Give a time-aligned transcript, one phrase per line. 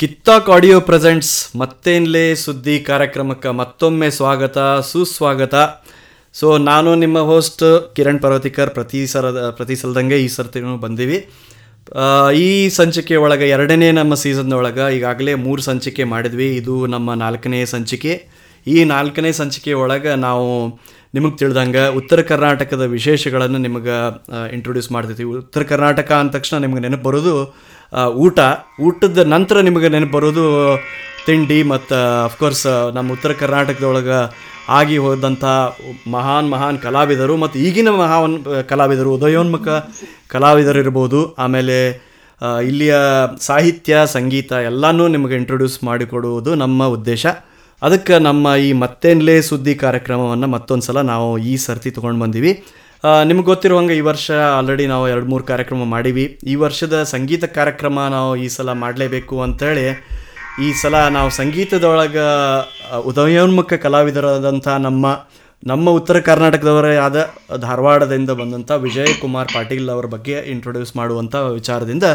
[0.00, 4.56] ಕಿತ್ತಾಕ್ audio presents ಮತ್ತೇನ್ಲೇ ಸುದ್ದಿ ಕಾರ್ಯಕ್ರಮಕ್ಕೆ ಮತ್ತೊಮ್ಮೆ ಸ್ವಾಗತ,
[4.88, 5.54] ಸುಸ್ವಾಗತ.
[6.34, 7.64] ಸೊ ನಾನು ನಿಮ್ಮ ಹೋಸ್ಟ್
[7.96, 8.70] ಕಿರಣ್ ಪರ್ವತಿಕರ್.
[8.74, 11.18] ಪ್ರತಿ ಸರದ ಪ್ರತಿ ಸಲದಂಗೆ ಈ ಸರ್ತಿನೂ ಬಂದೀವಿ.
[12.46, 16.48] ಈ ಸಂಚಿಕೆ ಒಳಗೆ ಎರಡನೇ ನಮ್ಮ ಸೀಸನ್ ಒಳಗೆ ಈಗಾಗಲೇ ಮೂರು ಸಂಚಿಕೆ ಮಾಡಿದ್ವಿ.
[16.60, 18.12] ಇದು ನಮ್ಮ ನಾಲ್ಕನೇ ಸಂಚಿಕೆ.
[18.66, 20.50] ಈ ನಾಲ್ಕನೇ ಸಂಚಿಕೆ ಒಳಗೆ ನಾವು
[21.14, 23.96] ನಿಮಗೆ ತಿಳಿದಂಗೆ ಉತ್ತರ ಕರ್ನಾಟಕದ ವಿಶೇಷಗಳನ್ನು ನಿಮಗೆ
[24.56, 25.30] ಇಂಟ್ರೊಡ್ಯೂಸ್ ಮಾಡ್ತಿದ್ವಿ.
[25.44, 27.34] ಉತ್ತರ ಕರ್ನಾಟಕ ಅಂದ ತಕ್ಷಣ ನಿಮಗೆ ನೆನಪು ಬರೋದು
[28.24, 28.38] ಊಟ.
[28.86, 30.44] ಊಟದ ನಂತರ ನಿಮಗೆ ನೆನಪು ಬರೋದು
[31.26, 31.96] ತಿಂಡಿ ಮತ್ತು
[32.28, 34.18] ಅಫ್ಕೋರ್ಸ್ ನಮ್ಮ ಉತ್ತರ ಕರ್ನಾಟಕದೊಳಗೆ
[34.78, 35.44] ಆಗಿ ಹೋದಂಥ
[36.14, 38.36] ಮಹಾನ್ ಮಹಾನ್ ಕಲಾವಿದರು ಮತ್ತು ಈಗಿನ ಮಹಾನ್
[38.70, 39.68] ಕಲಾವಿದರು, ಉದಯೋನ್ಮುಖ
[40.34, 41.20] ಕಲಾವಿದರು ಇರ್ಬೋದು.
[41.44, 41.76] ಆಮೇಲೆ
[42.70, 42.94] ಇಲ್ಲಿಯ
[43.48, 47.26] ಸಾಹಿತ್ಯ, ಸಂಗೀತ ಎಲ್ಲನೂ ನಿಮಗೆ ಇಂಟ್ರೊಡ್ಯೂಸ್ ಮಾಡಿಕೊಡುವುದು ನಮ್ಮ ಉದ್ದೇಶ.
[47.82, 52.52] ಅದಕ್ಕೆ ನಮ್ಮ ಈ ಮತ್ತೇನ್ಲೇ ಸುದ್ದಿ ಕಾರ್ಯಕ್ರಮವನ್ನು ಮತ್ತೊಂದು ಸಲ ನಾವು ಈ ಸರ್ತಿ ತೊಗೊಂಡು ಬಂದೀವಿ.
[53.28, 54.26] ನಿಮ್ಗೆ ಗೊತ್ತಿರುವಂಗೆ ಈ ವರ್ಷ
[54.58, 56.24] ಆಲ್ರೆಡಿ ನಾವು ಎರಡು ಮೂರು ಕಾರ್ಯಕ್ರಮ ಮಾಡೀವಿ.
[56.46, 59.86] ಈ ವರ್ಷದ ಸಂಗೀತ ಕಾರ್ಯಕ್ರಮ ನಾವು ಈ ಸಲ ಮಾಡಲೇಬೇಕು ಅಂತೇಳಿ
[60.66, 62.26] ಈ ಸಲ ನಾವು ಸಂಗೀತದೊಳಗೆ
[63.10, 65.06] ಉದಯೋನ್ಮುಖ ಕಲಾವಿದರಾದಂಥ ನಮ್ಮ
[65.62, 67.18] ನಮ್ಮ ಉತ್ತರ ಕರ್ನಾಟಕದವರೇ ಆದ
[67.62, 72.06] ಧಾರವಾಡದಿಂದ ಬಂದಂಥ ವಿಜಯ್ ಕುಮಾರ್ ಪಾಟೀಲ್ ಅವರ ಬಗ್ಗೆ ಇಂಟ್ರೊಡ್ಯೂಸ್ ಮಾಡುವಂಥ ವಿಚಾರದಿಂದ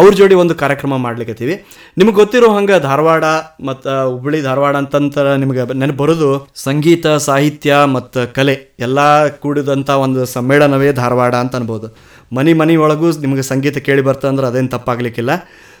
[0.00, 1.54] ಅವ್ರ ಜೋಡಿ ಒಂದು ಕಾರ್ಯಕ್ರಮ ಮಾಡ್ಲಿಕ್ಕತ್ತೀವಿ
[1.98, 3.24] ನಿಮ್ಗೆ ಗೊತ್ತಿರೋ ಹಂಗೆ ಧಾರವಾಡ
[3.68, 6.30] ಮತ್ತು ಹುಬ್ಬಳ್ಳಿ ಧಾರವಾಡ ಅಂತಂತ ನಿಮಗೆ ನೆನಪು ಬರೋದು
[6.66, 8.98] ಸಂಗೀತ, ಸಾಹಿತ್ಯ ಮತ್ತು ಕಲೆ ಎಲ್ಲ
[9.44, 11.88] ಕೂಡಿದಂಥ ಒಂದು ಸಮ್ಮೇಳನವೇ ಧಾರವಾಡ ಅಂತ ಅನ್ಬೋದು.
[12.36, 15.30] ಮನೆ ಮನೆ ಒಳಗೂ ನಿಮಗೆ ಸಂಗೀತ ಕೇಳಿ ಬರ್ತಂದ್ರೆ ಅದೇನು ತಪ್ಪಾಗಲಿಕ್ಕಿಲ್ಲ.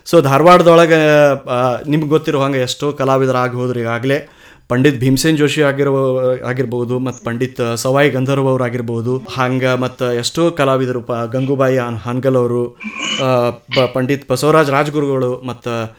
[0.06, 0.98] ಸೊ ಧಾರವಾಡದೊಳಗೆ
[1.92, 4.18] ನಿಮ್ಗೆ ಗೊತ್ತಿರೋ ಹಂಗೆ ಎಷ್ಟೋ ಕಲಾವಿದರಾಗಿ ಹೋದ್ರು ಈಗಾಗಲೇ.
[4.68, 11.00] ಪಂಡಿತ್ ಭೀಮಸೇನ್ ಜೋಶಿ ಆಗಿರೋ, ಆಗಿರ್ಬೋದು ಮತ್ತು ಪಂಡಿತ್ ಸವಾಯಿ ಗಂಧರ್ವ ಅವ್ರು ಆಗಿರ್ಬೋದು, ಹಂಗೆ ಮತ್ತು ಎಷ್ಟೋ ಕಲಾವಿದರು,
[11.00, 12.76] ಪ, ಗಂಗೂಬಾಯಿ ಹಾನ್- ಹಾನ್ಗಲ್ ಅವರು
[13.92, 15.98] ಪಂಡಿತ್ ಬಸವರಾಜ್ ರಾಜ್ಗುರುಗಳು ಮತ್ತು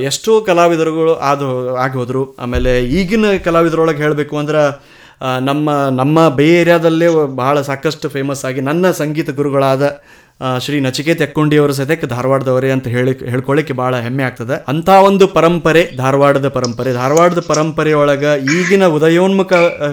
[0.00, 2.36] ಎಷ್ಟೋ ಕಲಾವಿದರುಗಳು ಆದು, ಆಗಿ ಹೋದರು.
[2.36, 4.94] ಆಮೇಲೆ ಈಗಿನ ಕಲಾವಿದರೊಳಗೆ ಹೇಳಬೇಕು ಅಂದ್ರೆ
[5.40, 10.02] ನಮ್ಮ ನಮ್ಮ ಬೇ ಏರಿಯಾದಲ್ಲೇ ಬಹಳ ಸಾಕಷ್ಟು ಫೇಮಸ್ ಆಗಿ ನನ್ನ ಸಂಗೀತ ಗುರುಗಳಾದ
[10.64, 14.56] ಶ್ರೀ ನಚಿಕೇತ್ ಎಕ್ಕೊಂಡಿ ಅವರ ಸದ್ಯಕ್ಕೆ ಧಾರವಾಡದವರೇ ಅಂತ ಹೇಳಿ ಹೇಳ್ಕೊಳ್ಳಿಕ್ಕೆ ಭಾಳ ಹೆಮ್ಮೆ ಆಗ್ತದೆ.
[14.72, 16.90] ಅಂಥ ಒಂದು ಪರಂಪರೆ ಧಾರವಾಡದ ಪರಂಪರೆ.
[16.92, 19.52] ಧಾರವಾಡದ ಪರಂಪರೆ ಒಳಗೆ ಈಗಿನ ಉದಯೋನ್ಮುಖ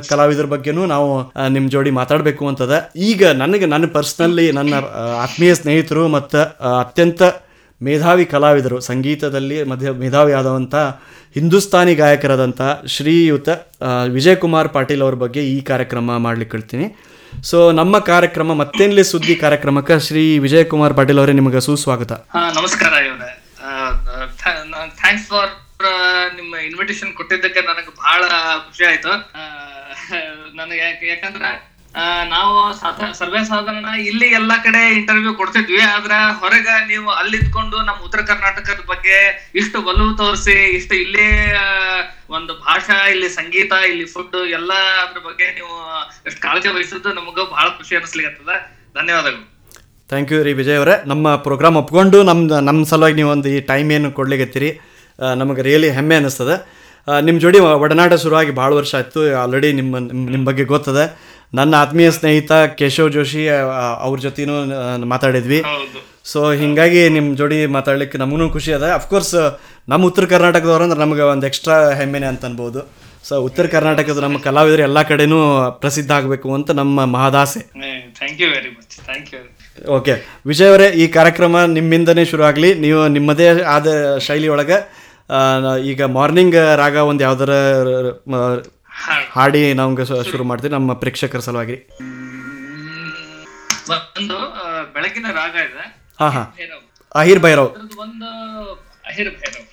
[0.09, 1.11] ಕಲಾವಿದರ ಬಗ್ಗೆನೂ ನಾವು
[1.55, 2.73] ನಿಮ್ಮ ಜೋಡಿ ಮಾತಾಡಬೇಕು ಅಂತದ.
[3.11, 4.73] ಈಗ ನನಗೆ, ನನ್ನ ಪರ್ಸ್ನಲ್ಲಿ ನನ್ನ
[5.25, 6.41] ಆತ್ಮೀಯ ಸ್ನೇಹಿತರು ಮತ್ತು
[6.81, 7.21] ಅತ್ಯಂತ
[7.81, 10.75] ಮೇಧಾವಿ ಕಲಾವಿದರು, ಸಂಗೀತದಲ್ಲಿ ಮಧ್ಯ ಮೇಧಾವಿ ಆದವಂಥ
[11.37, 12.61] ಹಿಂದೂಸ್ತಾನಿ ಗಾಯಕರಾದಂಥ
[12.95, 13.49] ಶ್ರೀಯುತ
[14.17, 16.87] ವಿಜಯ್ ಕುಮಾರ್ ಪಾಟೀಲ್ ಅವ್ರ ಬಗ್ಗೆ ಈ ಕಾರ್ಯಕ್ರಮ ಮಾಡ್ಲಿಕ್ಕೆ ಹೇಳ್ತೀನಿ.
[17.43, 22.11] ಸೊ ನಮ್ಮ ಕಾರ್ಯಕ್ರಮ ಮತ್ತೇನ್ಲಿ ಸುದ್ದಿ ಕಾರ್ಯಕ್ರಮಕ್ಕೆ ಶ್ರೀ ವಿಜಯ್ ಕುಮಾರ್ ಪಾಟೀಲ್ ಅವರೇ ನಿಮಗೆ ಸುಸ್ವಾಗತ.
[22.57, 22.93] ನಮಸ್ಕಾರ
[25.01, 25.51] ಥ್ಯಾಂಕ್ಸ್ ಫಾರ್
[26.35, 28.21] ನಿಮ್ಮ ಇನ್ವಿಟೇಷನ್ ಕೊಟ್ಟಿದ್ದಕ್ಕೆ ನನಗೆ ಬಹಳ
[28.67, 29.13] ಖುಷಿ ಆಯ್ತು.
[30.55, 31.70] ನನಗೆ ಯಾಕೆ, ಯಾಕಂದ್ರೆ
[32.31, 32.51] ನಾವು
[33.13, 39.17] ಸರ್ವೆ ಸಾಧಾರಣ ಇಲ್ಲಿ ಎಲ್ಲಾ ಕಡೆ ಇಂಟರ್ವ್ಯೂ ಕೊಡ್ತಿದ್ವಿ ಆದ್ರ ಹೊರಗ ನೀವು ಅಲ್ಲಿದ್ಕೊಂಡು ನಮ್ಮ ಉತ್ತರ ಕರ್ನಾಟಕದ ಬಗ್ಗೆ
[39.55, 41.27] ಇಷ್ಟು ಒಲವು ತೋರಿಸಿ ಇಷ್ಟು ಇಲ್ಲಿ
[42.31, 44.71] ಒಂದು ಭಾಷಾ ಇಲ್ಲಿ ಸಂಗೀತ ಇಲ್ಲಿ ಫುಡ್ ಎಲ್ಲ
[45.03, 45.73] ಅದ್ರ ಬಗ್ಗೆ ನೀವು
[46.27, 48.57] ಎಷ್ಟು ಕಾಳಜಿ ವಹಿಸಿದ್ದು ನಮಗೂ ಬಹಳ ಖುಷಿ ಅನಿಸ್ಲಿಕ್ಕೆ
[48.95, 49.43] ಧನ್ಯವಾದಗಳು.
[50.09, 50.95] ಥ್ಯಾಂಕ್ ಯು ರೀ ವಿಜಯ್ ಅವರೇ.
[51.05, 54.69] ನಮ್ಮ ಪ್ರೋಗ್ರಾಮ್ ಒಪ್ಕೊಂಡು ನಮ್ಮ ನಮ್ಮ ಸಲುವಾಗಿ ನೀವು ಒಂದು ಈ ಟೈಮ್ ಏನು ಕೊಡ್ಲಿಕತ್ತೀರಿ
[55.19, 56.55] ಆ, ನಮಗೆ ರಿಯಲಿ ಹೆಮ್ಮೆ ಅನ್ನಿಸ್ತದೆ
[57.07, 59.21] ನಿಮ್ಮ ಜೋಡಿ ಒಡನಾಟ ಶುರುವಾಗಿ ಭಾಳ ವರ್ಷ ಆಯಿತು.
[59.41, 59.93] ಆಲ್ರೆಡಿ ನಿಮ್ಮ
[60.27, 61.05] ನಿಮ್ಮ ಬಗ್ಗೆ ಗೊತ್ತದೆ.
[61.57, 63.41] ನನ್ನ ಆತ್ಮೀಯ ಸ್ನೇಹಿತ ಕೇಶವ್ ಜೋಶಿ
[64.05, 64.55] ಅವ್ರ ಜೊತೆನೂ
[65.13, 65.59] ಮಾತಾಡಿದ್ವಿ.
[66.31, 68.85] ಸೊ ಹಿಂಗಾಗಿ ನಿಮ್ಮ ಜೋಡಿ ಮಾತಾಡ್ಲಿಕ್ಕೆ ನಮಗೂ ಖುಷಿ ಅದ.
[68.99, 69.35] ಅಫ್ಕೋರ್ಸ್
[69.91, 72.81] ನಮ್ಮ ಉತ್ತರ ಕರ್ನಾಟಕದವ್ರು ಅಂದ್ರೆ ನಮಗೆ ಒಂದು ಎಕ್ಸ್ಟ್ರಾ ಹೆಮ್ಮೆನೆ ಅಂತ ಅನ್ಬೋದು.
[73.27, 75.39] ಸೊ ಉತ್ತರ ಕರ್ನಾಟಕದ ನಮ್ಮ ಕಲಾವಿದರು ಎಲ್ಲ ಕಡೆನೂ
[75.83, 77.61] ಪ್ರಸಿದ್ಧ ಆಗಬೇಕು ಅಂತ ನಮ್ಮ ಮಹದಾಸೆ.
[78.19, 79.41] Thank you very much thank you
[79.97, 80.15] okay
[80.49, 82.69] Vijay ಅವರೇ ಈ ಕಾರ್ಯಕ್ರಮ ನಿಮ್ಮಿಂದನೇ ಶುರು ಆಗಲಿ.
[82.85, 83.87] ನೀವು ನಿಮ್ಮದೇ ಆದ
[84.27, 84.77] ಶೈಲಿ ಒಳಗೆ
[85.91, 87.51] ಈಗ ಮಾರ್ನಿಂಗ್ ರಾಗ ಒಂದು ಯಾವ್ದಾರ
[89.35, 90.73] ಹಾಡಿ ನಮ್ಗೆ ಶುರು ಮಾಡ್ತೀವಿ.
[90.73, 91.77] ನಮ್ಮ ಪ್ರೇಕ್ಷಕರ ಸಲುವಾಗಿ.
[93.91, 94.37] ಒಂದು
[94.93, 95.85] ಬೆಳಗಿನ ರಾಗ ಇದೆ.
[96.19, 96.43] ಹಾ ಹಾ.
[97.15, 97.69] ಅಹಿರ್ ಭೈರವ್.
[97.97, 98.29] ಒಂದು
[99.05, 99.67] ಅಹಿರ್ ಭೈರವ್.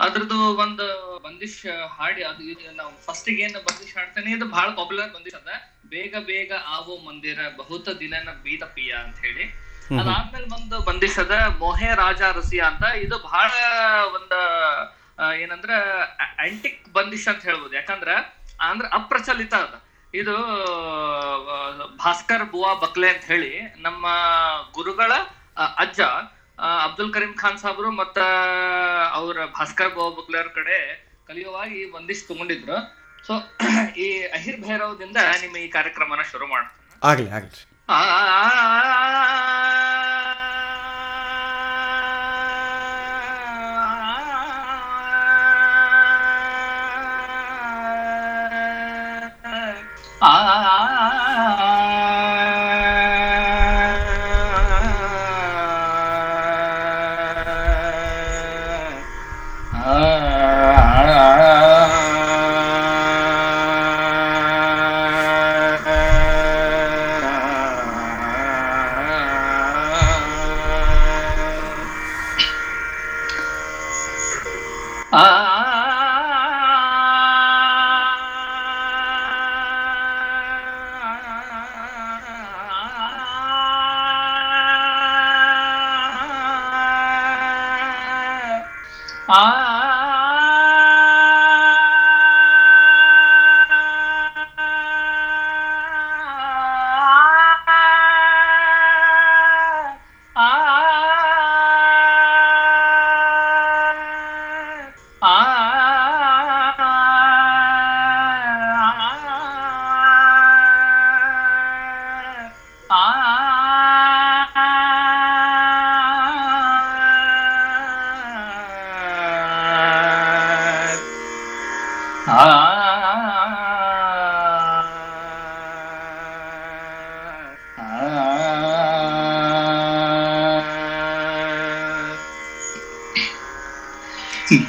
[0.00, 0.86] ಅದ್ರದ್ದು ಒಂದು
[1.24, 1.58] ಬಂದಿಶ್
[1.98, 2.22] ಹಾಡಿ.
[2.24, 2.42] ಅದು
[2.76, 5.50] ನಾವು ಫಸ್ಟ್ ಏನ್ ಬಂದಿಶ್ ಹಾಡ್ತೇನೆ ಇದು ಬಹಳ ಪಾಪ್ಯುಲರ್ ಬಂದಿಶ್ ಅದ.
[5.88, 9.44] ಬೇಗ ಬೇಗ ಆವೋ ಮಂದಿರ ಬಹುತ ದಿನನ ಬೀದ ಪಿಯ ಅಂತ ಹೇಳಿ.
[10.00, 12.84] ಅದಾದ್ಮೇಲೆ ಒಂದು ಬಂದಿಶ್ ಅದ ಮೊಹೆ ರಾಜ ರಸಿಯ ಅಂತ.
[12.96, 13.50] ಇದು ಬಹಳ
[14.16, 14.34] ಒಂದ
[15.42, 15.70] ಏನಂದ್ರ
[16.44, 17.74] ಆಂಟಿಕ್ ಬಂದಿಶ್ ಅಂತ ಹೇಳ್ಬೋದು.
[17.76, 18.08] ಯಾಕಂದ್ರ
[18.60, 19.74] ಅಂದ್ರ ಅಪ್ರಚಲಿತ ಅದ
[20.14, 20.34] ಇದು
[21.96, 24.04] ಭಾಸ್ಕರ್ ಬುವಾ ಬಕ್ಲೆ ಅಂತ ಹೇಳಿ ನಮ್ಮ
[24.74, 25.12] ಗುರುಗಳ
[25.76, 26.00] ಅಜ್ಜ
[26.84, 28.18] ಅಬ್ದುಲ್ ಕರೀಂ ಖಾನ್ ಸಾಬ್ರು ಮತ್ತ
[29.12, 30.78] ಅವ್ರ ಭಾಸ್ಕರ್ ಬುವಾ ಬಕ್ಲೆ ಅವ್ರ ಕಡೆ
[31.26, 32.78] ಕಲಿಯುವಾಗಿ ಒಂದಿಷ್ಟು ತಗೊಂಡಿದ್ರು
[33.24, 33.34] ಸೊ
[33.96, 37.62] ಈ ಅಹಿರ್ ಭೈರವದಿಂದ ನಿಮ್ಮ ಈ ಕಾರ್ಯಕ್ರಮನ ಶುರು ಮಾಡ್ತೀನಿ ಆಗಲಿ ಆಗಲಿ
[50.20, 52.03] 啊。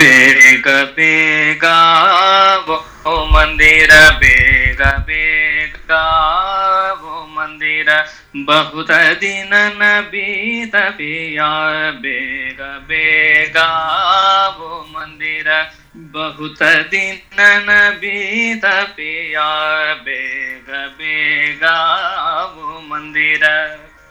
[0.06, 1.78] बेग बेगा,
[2.68, 6.14] वो मंदिर बेग, बेगा,
[6.94, 8.06] वो मंदिर
[8.36, 13.68] बहुत दिन न बीत पिया बेग, बेगा,
[14.60, 22.04] वो मंदिर बहुत दिन न बीत पिया बेग, बेगा,
[22.56, 23.40] वो मंदिर।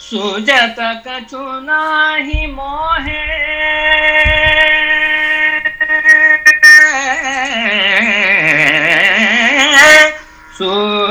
[0.00, 4.93] सुजत कछु नाही मोहे।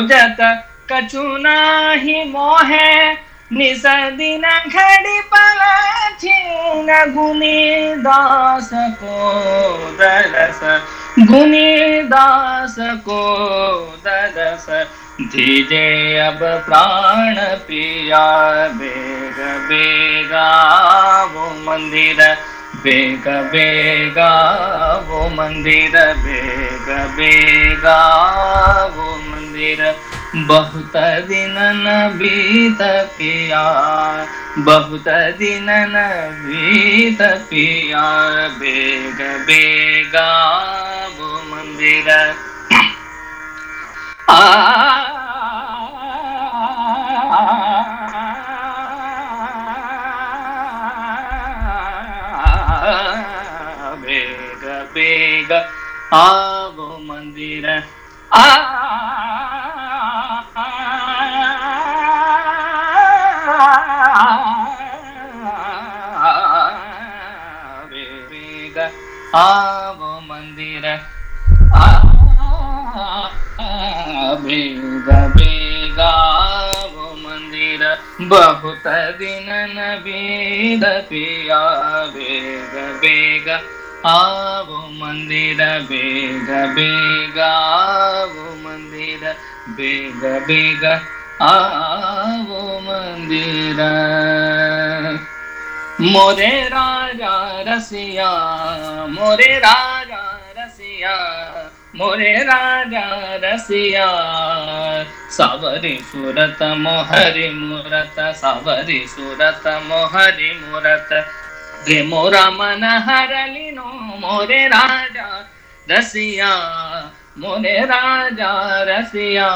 [0.08, 0.40] जत
[0.92, 2.90] कछु नाही मोहे
[3.52, 3.86] निस
[4.18, 6.38] दिन घड़ी पलाछी,
[6.86, 9.18] न गुनी दास को
[10.00, 10.62] दरस
[11.30, 13.22] गुनी दास को
[14.06, 14.68] दरस
[15.22, 17.36] धीजे अब प्राण
[17.68, 18.26] पिया,
[18.80, 19.38] बेग
[19.70, 20.50] बेगा
[21.34, 22.22] वो मंदिर।
[22.84, 24.32] बेग बेगा
[25.08, 28.02] वो मंदिर, बेग बेगा
[28.96, 29.16] वो
[29.54, 29.82] ಓ ಮಂದಿರ
[30.48, 30.96] ಬಹುತ
[31.30, 32.82] ದಿನ ನ ಬೀತ
[33.18, 33.54] ಪಿಯ
[34.66, 35.08] ಬಹುತ
[35.40, 35.98] ದಿನ ನ
[36.42, 37.94] ಬೀತ ಪಿಯ
[38.60, 40.16] ಬೇಗ ಬೇಗ
[41.20, 42.10] ಓ ಮಂದಿರ
[44.30, 44.40] ಆ
[54.04, 54.64] ಬೇಗ
[54.94, 55.52] ಬೇಗ
[56.20, 56.90] ಆಗೋ
[69.36, 70.86] ஆவோ மந்திர
[74.44, 77.84] ಬೇಗ ಬೇಗಾವೋ ಮಂದಿರ
[78.30, 78.88] ಬಹುತ
[79.20, 79.50] ದಿನ
[80.06, 80.84] ಬೇಗ
[83.04, 83.50] ಬೇಗ
[84.06, 85.58] आवो मंदिर
[85.90, 89.22] बेग बेग आवो मंदिर
[89.70, 90.84] बेग बेग
[91.42, 93.80] आवो मंदिर।
[96.02, 97.36] मोरे राजा
[97.68, 98.30] रसिया,
[99.10, 100.24] मोरे राजा
[100.58, 101.16] रसिया,
[101.96, 103.06] मोरे राजा
[103.44, 104.08] रसिया,
[105.32, 111.10] सावरी सुरत, मोहरी मूरत, सावरी सुरत, मोहरी मूरत।
[111.84, 113.84] मोरा मन हरलिनो
[114.20, 115.26] मोरे राजा
[115.92, 116.52] रसिया
[117.40, 118.52] मोरे राजा
[118.90, 119.50] रसिया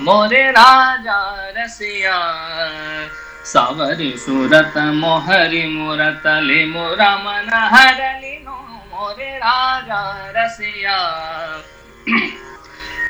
[0.00, 1.18] मोरे राजा
[1.56, 2.18] रसिया
[3.52, 8.58] सावरी सूरत मोहरी मूरत ले मोरा मन हरलिनो
[8.92, 10.02] मोरे राजा
[10.36, 10.98] रसिया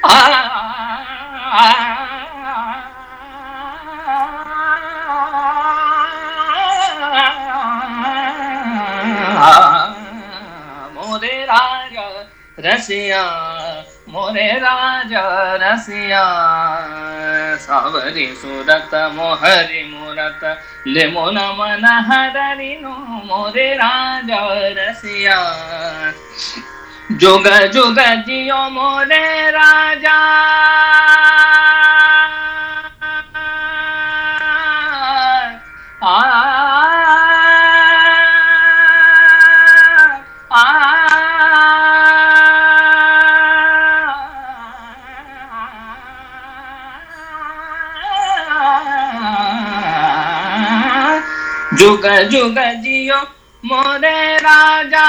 [0.04, 0.86] आ
[10.95, 12.07] मोरे राजा
[12.59, 13.21] रसिया
[14.09, 15.23] मोरे राजा
[15.63, 16.23] रसिया
[17.65, 20.41] सावरी सूरत मोहरी मूरत
[20.87, 22.95] ले मोन मन हरिनो
[23.29, 24.41] मोरे राजा
[24.79, 25.39] रसिया
[27.21, 30.19] जुग जुग जियो मोरे राजा
[36.03, 36.54] आ
[51.86, 53.16] जुग जुग जियो
[53.64, 55.04] मोरे राजा।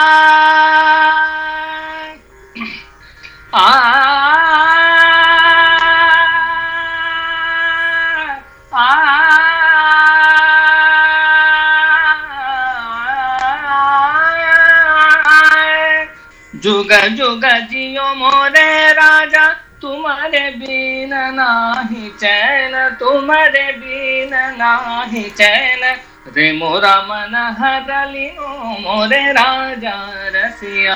[16.55, 19.47] जुग जुग जियो मोरे राजा,
[19.81, 25.83] तुम्हारे बीन नाही चैन, तुम्हारे बीन नाही चैन।
[26.27, 28.47] रे मोरा मन हरलिनो
[28.79, 29.93] मोरे राजा
[30.35, 30.95] रसिया,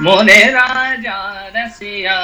[0.00, 1.16] मोरे राजा
[1.56, 2.16] रसिया।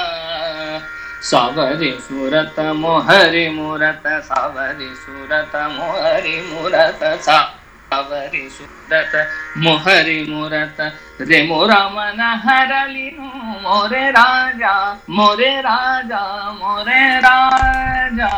[1.21, 9.13] सावरी सूरत मोहरी मूरत, सावरी सूरत मोहरी मूरत, सावरी सूरत
[9.57, 10.77] मोहरी मूरत।
[11.21, 14.75] रे मोरा मन हरलिनु मोरे राजा
[15.09, 16.23] मोरे राजा
[16.53, 18.33] मोरे राजा।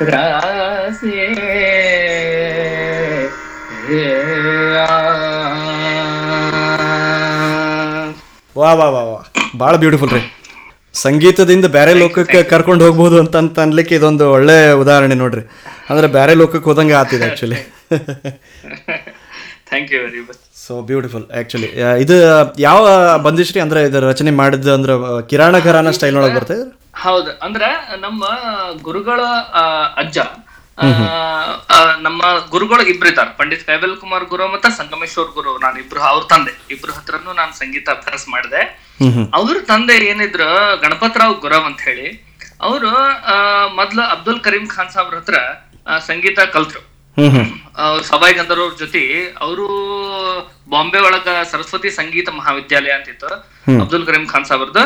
[8.56, 9.18] ವಾ ವಾ ವಾ ವಾ.
[9.56, 10.20] ಭಾಳ ಬ್ಯೂಟಿಫುಲ್ ರೀ.
[10.94, 15.42] ಸಂಗೀತದಿಂದ ಬೇರೆ ಲೋಕಕ್ಕೆ ಕರ್ಕೊಂಡು ಹೋಗ್ಬೋದು ಅಂತ ಅಂತ ಅನ್ಲಿಕ್ಕೆ ಇದೊಂದು ಒಳ್ಳೆ ಉದಾಹರಣೆ ನೋಡ್ರಿ.
[15.90, 17.58] ಅಂದ್ರೆ ಬೇರೆ ಲೋಕಕ್ಕೆ ಹೋದಂಗೆ ಆತಿದೆ actually
[19.68, 21.70] thank you very much so beautiful actually
[22.04, 22.16] ಇದು
[22.68, 22.84] ಯಾವ
[23.26, 24.94] ಬಂದಿಶ್ರೀ ಅಂದ್ರೆ ಇದು ರಚನೆ ಮಾಡಿದ್ದು ಅಂದ್ರೆ
[25.30, 26.64] ಕಿರಾಣ ಘರಾನ ಸ್ಟೈಲ್ ಒಳಗೆ ಬರ್ತದೆ
[27.04, 27.68] ಹೌದು ಅಂದ್ರೆ
[28.06, 28.22] ನಮ್ಮ
[28.86, 29.20] ಗುರುಗಳ
[30.02, 30.18] ಅಜ್ಜ
[32.04, 32.20] ನಮ್ಮ
[32.52, 33.30] ಗುರುಗಳು ಇಬ್ರು ಇದ್ದಾರೆ.
[33.38, 36.52] ಪಂಡಿತ್ ಕೈಬಲ್ ಕುಮಾರ್ ಗುರು ಮತ್ತೆ ಸಂಗಮೇಶ್ವರ್ ಗುರು ನಾನು ಇಬ್ರು ಅವ್ರ ತಂದೆ.
[36.74, 38.62] ಇಬ್ರು ಹತ್ರನು ನಾನು ಸಂಗೀತ ಅಭ್ಯಾಸ ಮಾಡಿದೆ.
[39.38, 40.48] ಅವ್ರ ತಂದೆ ಏನಿದ್ರು
[40.84, 42.08] ಗಣಪತರಾವ್ ಗುರು ಅಂತ ಹೇಳಿ
[42.68, 42.92] ಅವರು
[43.80, 45.36] ಮೊದ್ಲು ಅಬ್ದುಲ್ ಕರೀಂ ಖಾನ್ ಸಾಬ್ರ ಹತ್ರ
[46.08, 46.82] ಸಂಗೀತ ಕಲ್ತ್ರು.
[48.04, 49.02] ಸಭಾಯ್ ಗಂಧರ್ವ್ರ ಜೊತೆ
[49.40, 49.66] ಅವರು
[50.70, 53.30] ಬಾಂಬೆ ಒಳಗ ಸರಸ್ವತಿ ಸಂಗೀತ ಮಹಾವಿದ್ಯಾಲಯ ಅಂತಿತ್ತು
[53.80, 54.82] ಅಬ್ದುಲ್ ಕರೀಂ ಖಾನ್ ಸಾಬ್ರದ್ದು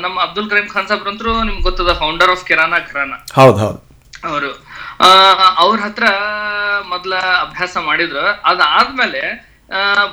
[0.00, 3.78] ನಮ್ಮ ಅಬ್ದುಲ್ ಕರೀಂ ಖಾನ್ ಸಾಬ್ರಂತ್ರು ನಿಮ್ಗೆ ಗೊತ್ತದ ಫೌಂಡರ್ ಆಫ್ ಕಿರಾನಾ ಘರಾನ ಹೌದು ಹೌದು.
[4.24, 4.50] ಅವರು.
[5.58, 6.06] ಅವ್ರ ಹತ್ರ
[6.88, 7.12] ಮೊದ್ಲ
[7.44, 8.24] ಅಭ್ಯಾಸ ಮಾಡಿದ್ರು.
[8.44, 9.22] ಅದಾದ್ಮೇಲೆ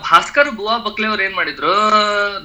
[0.03, 1.74] ಭಾಸ್ಕರ್ ಬುವಾ ಬಕ್ಲೆ ಅವ್ರು ಏನ್ ಮಾಡಿದ್ರು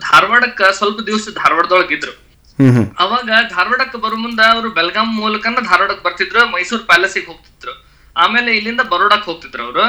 [0.04, 2.12] ಧಾರವಾಡಕ್ಕ ಸ್ವಲ್ಪ ದಿವಸ ಧಾರವಾಡದೊಳಗೆ ಇದ್ರು.
[2.58, 2.86] ಹ್ಮ್ ಹ್ಮ್.
[2.98, 7.74] ಅವಾಗ ಧಾರವಾಡಕ್ಕೆ ಬರೋ ಮುಂದ ಅವರು ಬೆಲ್ಗಾಂ ಮೂಲಕನ ಧಾರವಾಡಕ್ಕೆ ಬರ್ತಿದ್ರು ಮೈಸೂರು ಪ್ಯಾಲೇಸಿಗೆ ಹೋಗ್ತಿದ್ರು.
[8.16, 9.84] ಆಮೇಲೆ ಇಲ್ಲಿಂದ ಬರೋಡಕ್ ಹೋಗ್ತಿದ್ರು ಅವರು.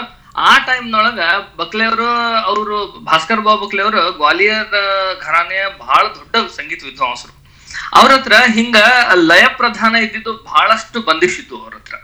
[0.48, 1.20] ಆ ಟೈಮ್ನೊಳಗ
[1.60, 2.08] ಬಕ್ಲೆ ಅವರು
[2.52, 2.76] ಅವರು
[3.10, 4.72] ಭಾಸ್ಕರ್ ಬಾಬು ಬಕ್ಲೆ ಅವರು ಗ್ವಾಲಿಯರ್
[5.26, 7.34] ಘರಾನೆಯ ಬಹಳ ದೊಡ್ಡ ಸಂಗೀತ ವಿದ್ವಾಂಸರು.
[8.00, 8.78] ಅವ್ರ ಹತ್ರ ಹಿಂಗ
[9.32, 11.96] ಲಯ ಪ್ರಧಾನ ಇದ್ದಿದ್ದು ಬಹಳಷ್ಟು ಬಂದಿಸಿದ್ದು ಅವ್ರ ಹತ್ರ.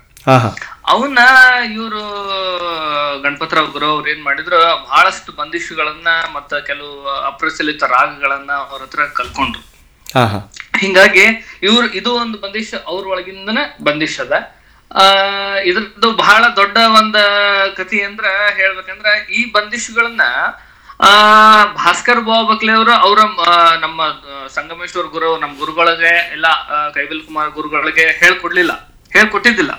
[0.93, 1.19] ಅವನ್ನ
[1.75, 2.01] ಇವರು
[3.23, 6.93] ಗಣಪತರಾವ್ ಗುರು ಅವ್ರು ಏನ್ ಮಾಡಿದ್ರು ಬಹಳಷ್ಟು ಬಂದಿಶುಗಳನ್ನ ಮತ್ತ ಕೆಲವು
[7.31, 9.63] ಅಪ್ರಚಲಿತ ರಾಗಗಳನ್ನ ಅವ್ರ ಹತ್ರ ಕಲ್ಕೊಂಡ್ರು.
[10.83, 11.25] ಹಿಂಗಾಗಿ
[11.67, 14.33] ಇವ್ರು ಇದು ಒಂದು ಬಂದಿಶ್ ಅವ್ರ ಒಳಗಿಂದನ ಬಂದಿಶ್ ಅದ
[14.91, 15.03] ಆ
[15.61, 17.17] ಇದ್ರದ್ದು ಬಹಳ ದೊಡ್ಡ ಒಂದ
[17.75, 20.23] ಕಥೆ ಅಂದ್ರ ಹೇಳ್ಬೇಕಂದ್ರ ಈ ಬಂದಿಶ್ಗಳನ್ನ
[20.99, 21.11] ಆ
[21.75, 23.19] ಭಾಸ್ಕರ್ ಬಾಬು ಬಕ್ಲೆ ಅವರು ಅವರ
[23.79, 23.99] ನಮ್ಮ
[24.47, 28.73] ಸಂಗಮೇಶ್ವರ ಗುರು ನಮ್ಮ ಗುರುಗಳಿಗೆ ಎಲ್ಲ ಕೈವಿಲ್ ಕೈಬಲ್ ಕುಮಾರ್ ಗುರುಗಳಿಗೆ ಹೇಳ್ಕೊಡ್ಲಿಲ್ಲ
[29.11, 29.73] ಹೇಳ್ಕೊಟ್ಟಿದ್ದಿಲ್ಲ.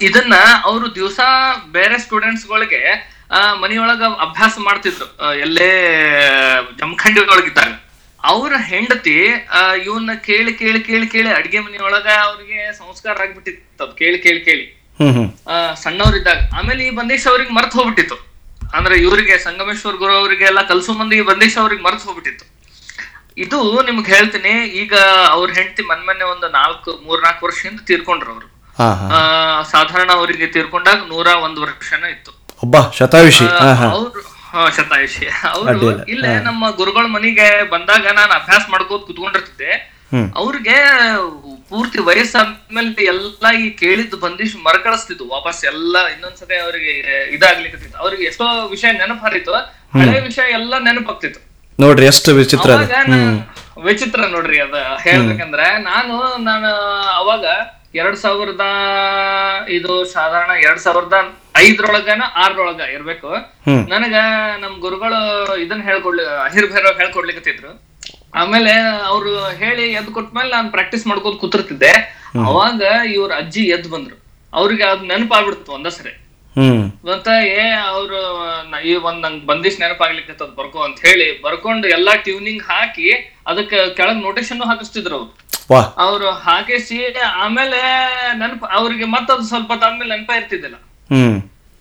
[0.00, 1.18] ಇದನ್ನ ಅವರು ದಿವಸ
[1.70, 2.80] ಬೇರೆ ಸ್ಟೂಡೆಂಟ್ಸ್ ಗಳಿಗೆ
[3.30, 5.06] ಆ, ಮನಿಯೊಳಗ ಅಭ್ಯಾಸ ಮಾಡ್ತಿದ್ರು
[5.38, 5.70] ಎಲ್ಲೇ
[6.78, 7.72] ಜಮಖಂಡಿ ಒಳಗಿದ್ದಾಗ
[8.30, 9.16] ಅವ್ರ ಹೆಂಡತಿ
[9.86, 13.84] ಇವನ್ನ ಕೇಳಿ ಕೇಳಿ ಕೇಳಿ ಕೇಳಿ ಅಡಿಗೆ ಮನೆಯೊಳಗ ಅವ್ರಿಗೆ ಸಂಸ್ಕಾರ ಆಗ್ಬಿಟ್ಟಿತ್ತು.
[13.84, 14.66] ಅದ್ ಕೇಳಿ ಕೇಳಿ ಕೇಳಿ.
[15.84, 16.40] ಸಣ್ಣವ್ರಿದ್ದಾಗ.
[16.58, 18.18] ಆಮೇಲೆ ಈ ಬಂದೇಶ್ ಅವ್ರಿಗೆ ಮರ್ತ್ ಹೋಗ್ಬಿಟ್ಟಿತ್ತು.
[18.76, 22.44] ಅಂದ್ರೆ ಇವರಿಗೆ ಸಂಗಮೇಶ್ವರ್ ಗುರು ಅವರಿಗೆ ಎಲ್ಲ ಕಲಸು ಮಂದಿ ಬಂದೇಶ್ ಅವ್ರಿಗೆ ಮರ್ತ್ ಹೋಗ್ಬಿಟ್ಟಿತ್ತು.
[23.44, 24.52] ಇದು ನಿಮ್ಗೆ ಹೇಳ್ತೀನಿ
[24.82, 24.94] ಈಗ
[25.34, 28.48] ಅವ್ರ ಹೆಂಡತಿ ಮೊನ್ನೆ ಒಂದು ನಾಲ್ಕು ಮೂರ್ನಾಲ್ಕು ವರ್ಷ ವರ್ಷದಿಂದ ತೀರ್ಕೊಂಡ್ರು ಅವರು.
[29.72, 32.32] ಸಾಧಾರಣ ಅವರಿಗೆ ತೀರ್ಕೊಂಡಾಗ ನೂರ ಒಂದ್ ವರ್ಷನ ಇತ್ತು.
[32.64, 33.46] ಒಬ್ಬ ಶತಾಯುಷಿ.
[33.96, 34.22] ಅವ್ರು
[34.76, 36.04] ಶತಾಯುಷಿ ಅವರು.
[36.04, 39.72] ಇಲ್ಲೇ ನಮ್ಮ ಗುರುಗಳ ಮನೆಗೆ ಬಂದಾಗ ನಾನು ಅಭ್ಯಾಸ ಮಾಡ್ಕೋತ ಕುತ್ಕೊಂಡಿರ್ತಿದ್ದೆ.
[40.36, 40.76] ಅವ್ರಿಗೆ
[41.70, 45.28] ಪೂರ್ತಿ ವಯಸ್ಸಾದ್ಮೇಲೆ ಎಲ್ಲಾ ಈ ಕೇಳಿದ್ ಬಂದಿಶ್ ಮರಕಳಿಸ್ತಿದ್ವು.
[45.28, 46.92] ವಾಪಸ್ ಎಲ್ಲಾ ಇನ್ನೊಂದ್ಸತಿ ಅವ್ರಿಗೆ
[47.34, 49.54] ಇದಾಗ್ಲಿಕ್ಕೆ ಅವ್ರಿಗೆ ಎಷ್ಟೋ ವಿಷಯ ನೆನಪು ಹರಿತು
[49.98, 51.40] ಹಳೆ ವಿಷಯ ಎಲ್ಲಾ ನೆನಪಾಗ್ತಿತ್ತು.
[51.78, 52.70] ನೋಡ್ರಿ ಎಷ್ಟು ವಿಚಿತ್ರ
[53.86, 54.76] ವಿಚಿತ್ರ ನೋಡ್ರಿ ಅದ.
[55.02, 56.70] ಹೇಳ್ಬೇಕಂದ್ರೆ ನಾನು ನಾನು
[57.20, 57.44] ಅವಾಗ
[57.94, 58.64] ಎರಡ್ ಸಾವಿರದ
[59.68, 61.16] ಇದು ಸಾಧಾರಣ ಎರಡ್ ಸಾವಿರದ
[61.64, 63.30] ಐದ್ರೊಳಗನ ಆರರೊಳಗ ಇರ್ಬೇಕು.
[63.94, 64.16] ನನಗ
[64.62, 65.20] ನಮ್ ಗುರುಗಳು
[65.64, 67.72] ಇದನ್ನ ಹೇಳ್ಕೊಡ್ಲಿ ಅಹಿರ್ ಭೈರವ್ ಹೇಳ್ಕೊಡ್ಲಿಕತ್ತಿದ್ರು.
[68.40, 68.72] ಆಮೇಲೆ
[69.12, 69.32] ಅವ್ರು
[69.62, 71.92] ಹೇಳಿ ಎದ್ ಕೊಟ್ಮೇಲೆ ನಾನು ಪ್ರಾಕ್ಟೀಸ್ ಮಾಡ್ಕೊಂಡು ಕೂತಿರ್ತಿದ್ದೆ.
[72.48, 72.82] ಅವಾಗ
[73.16, 74.16] ಇವ್ರ ಅಜ್ಜಿ ಎದ್ ಬಂದ್ರು.
[74.52, 76.14] ಅವ್ರಿಗೆ ಅದ್ ನೆನಪಾಗ್ಬಿಡ್ತು ಒಂದ ಸರಿ
[77.56, 78.18] ಏ ಅವ್ರು
[78.90, 83.08] ಈ ಒಂದ್ ನಂಗ್ ಬಂದಿಶ್ ನೆನಪಾಗ್ಲಿಕ್ಕೆ ಬರ್ಕೋ ಅಂತ ಹೇಳಿ ಬರ್ಕೊಂಡು ಎಲ್ಲಾ ಟ್ಯೂನಿಂಗ್ ಹಾಕಿ
[83.50, 85.82] ಅದಕ್ಕೆ ಕೆಳಗ್ ನೋಟೇಶನ್ ಹಾಕಿಸ್ತಿದ್ರು ಅವ್ರು.
[86.06, 86.98] ಅವ್ರು ಹಾಕಿಸಿ
[87.44, 87.80] ಆಮೇಲೆ
[88.42, 90.76] ನೆನಪ ಅವ್ರಿಗೆ ಮತ್ತದ್ ಸ್ವಲ್ಪ ಹೊತ್ತಾದ್ಮೇಲೆ ನೆನಪ ಇರ್ತಿದ್ದಿಲ್ಲ.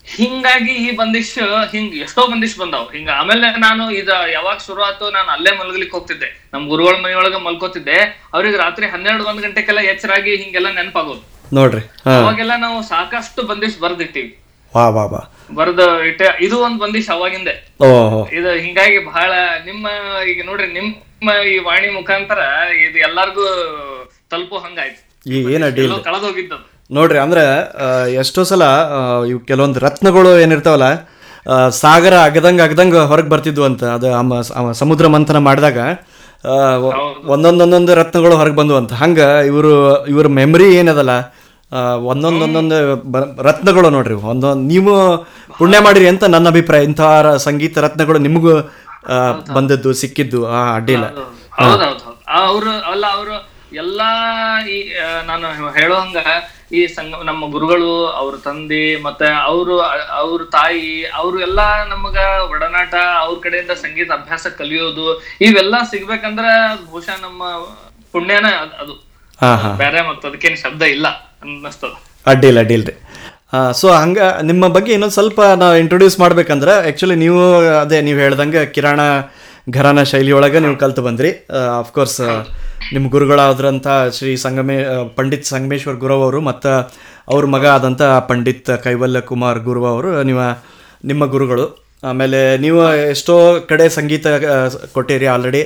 [0.07, 1.31] ಹಿಂಗಾಗಿ ಈ ಬಂದಿಶ್
[1.73, 2.87] ಹಿಂಗ್ ಎಷ್ಟೋ ಬಂದಿಶ್ ಬಂದಾವ್.
[2.95, 6.27] ಹಿಂಗ ಆಮೇಲೆ ನಾನು ಇದ ಯಾವಾಗ ಶುರು ಆತು ನಾನು ಅಲ್ಲೇ ಮಲಗಲಿಕ್ಕೆ ಹೋಗ್ತಿದ್ದೆ.
[6.53, 7.97] ನಮ್ ಗುರುಗಳ ಮನೆಯೊಳಗ ಮಲ್ಕೋತಿದ್ದೆ.
[8.35, 11.23] ಅವ್ರಿಗೆ ರಾತ್ರಿ ಹನ್ನೆರಡು ಒಂದ್ ಗಂಟೆಗೆಲ್ಲ ಎಚ್ಚರಾಗಿ ಹಿಂಗೆಲ್ಲ ನೆನಪಾಗೋದು.
[11.53, 11.83] ನೋಡ್ರಿ
[12.17, 14.31] ಅವಾಗೆಲ್ಲ ನಾವು ಸಾಕಷ್ಟು ಬಂದಿಶ್ ಬರ್ದಿಟ್ಟಿವಿ
[14.73, 15.21] ವಾ ವಾ ವಾ.
[15.57, 17.53] ಬರ್ದ ಇಟ್ಟ ಇದು ಒಂದ್ ಬಂದಿಶ್ ಅವಾಗಿಂದೆ.
[18.37, 19.31] ಇದು ಹಿಂಗಾಗಿ ಬಹಳ
[19.65, 19.85] ನಿಮ್ಮ
[20.31, 22.39] ಈಗ ನೋಡ್ರಿ ನಿಮ್ಮ ಈ ವಾಣಿ ಮುಖಾಂತರ
[22.85, 23.45] ಇದು ಎಲ್ಲಾರ್ಗು
[24.31, 25.01] ತಲುಪೋ ಹಂಗಾಯ್ತು.
[26.07, 27.43] ಕಳೆದೋಗಿದ್ದದು ನೋಡ್ರಿ ಅಂದ್ರೆ
[28.15, 28.63] ಎಷ್ಟೋ ಸಲ
[29.27, 30.87] ಇವು ಕೆಲವೊಂದು ರತ್ನಗಳು ಏನಿರ್ತಾವಲ್ಲ
[31.77, 34.09] ಸಾಗರ ಅಗದಂಗ ಅಗದಂಗ ಹೊರಗೆ ಬರ್ತಿದ್ವು ಅಂತ ಅದು
[34.73, 35.79] ಸಮುದ್ರ ಮಂಥನ ಮಾಡಿದಾಗ
[37.27, 38.93] ಒಂದೊಂದೊಂದೊಂದು ರತ್ನಗಳು ಹೊರಗೆ ಬಂದು ಅಂತ.
[38.93, 39.71] ಹಂಗೆ ಇವರು
[40.05, 41.13] ಇವ್ರ ಮೆಮ್ರಿ ಏನದಲ್ಲ
[42.05, 42.75] ಒಂದೊಂದೊಂದೊಂದು ಒಂದೊಂದ್
[43.13, 44.93] ಒಂದೊಂದು ರತ್ನಗಳು ನೋಡ್ರಿ ಒಂದೊಂದು ನೀವು
[45.57, 46.83] ಪುಣ್ಯ ಮಾಡಿರಿ ಅಂತ ನನ್ನ ಅಭಿಪ್ರಾಯ.
[46.83, 47.01] ಇಂಥ
[47.45, 48.53] ಸಂಗೀತ ರತ್ನಗಳು ನಿಮಗೂ
[49.53, 51.05] ಬಂದದ್ದು ಸಿಕ್ಕಿದ್ದು ಆ ಅಡ್ಡಿಲ್ಲ
[52.41, 53.35] ಅವರು ಅಲ್ಲ ಅವರು
[53.75, 54.09] ಎಲ್ಲಾ
[54.67, 56.17] ಈ ಹೇಳೋ ನಾನು ಹೇಳುವಂಗ
[56.71, 59.73] ಈ ಸಂಗ ನಮ್ಮ ಗುರುಗಳು ಅವ್ರ ತಂದೆ ಮತ್ತೆ ಅವರು
[60.21, 60.87] ಅವ್ರ ತಾಯಿ
[61.19, 62.17] ಅವರು ಎಲ್ಲಾ ನಮಗ
[62.53, 62.93] ಒಡನಾಟ
[63.23, 65.05] ಅವ್ರ ಕಡೆಯಿಂದ ಸಂಗೀತ ಅಭ್ಯಾಸ ಕಲಿಯೋದು
[65.41, 66.45] ಇವೆಲ್ಲಾ ಸಿಗ್ಬೇಕಂದ್ರ
[66.85, 67.43] ಬಹುಶಃ ನಮ್ಮ
[68.13, 68.49] ಪುಣ್ಯನ
[68.81, 68.93] ಅದು
[69.83, 71.07] ಬೇರೆ ಮತ್ತೆ ಅದಕ್ಕೇನು ಶಬ್ದ ಇಲ್ಲ
[71.43, 71.93] ಅನ್ನಿಸ್ತದ.
[72.27, 72.93] ಅಡ್ಡಿಲ್ಲ ಅಡ್ಡಿಲ್ರಿ
[73.79, 74.19] ಸೊ ಹಂಗ
[74.49, 77.41] ನಿಮ್ಮ ಬಗ್ಗೆ ಇನ್ನೊಂದು ಸ್ವಲ್ಪ ನಾವು ಇಂಟ್ರೊಡ್ಯೂಸ್ ಮಾಡ್ಬೇಕಂದ್ರೆ ಆ್ಯಕ್ಚುಲಿ ನೀವು
[77.81, 79.01] ಅದೇ ನೀವು ಹೇಳ್ದಂಗೆ ಕಿರಾಣ
[79.69, 81.29] ಘರಾನ ಶೈಲಿಯೊಳಗೆ ನೀವು ಕಲ್ತು ಬಂದ್ರಿ.
[81.83, 82.17] ಅಫ್ಕೋರ್ಸ್
[82.93, 84.75] ನಿಮ್ಮ ಗುರುಗಳಾದ್ರಂಥ ಶ್ರೀ ಸಂಗಮೇ
[85.17, 86.71] ಪಂಡಿತ್ ಸಂಗಮೇಶ್ವರ್ ಗುರು ಅವರು ಮತ್ತು
[87.33, 90.41] ಅವ್ರ ಮಗ ಆದಂಥ ಪಂಡಿತ್ ಕೈವಲ್ಯ ಕುಮಾರ್ ಗುರು ಅವರು, ನಿಮ್ಮ
[91.09, 91.65] ನಿಮ್ಮ ಗುರುಗಳು.
[92.09, 92.81] ಆಮೇಲೆ ನೀವು
[93.13, 93.35] ಎಷ್ಟೋ
[93.69, 94.25] ಕಡೆ ಸಂಗೀತ
[94.95, 95.61] ಕೊಟ್ಟಿರಿ ಆಲ್ರೆಡಿ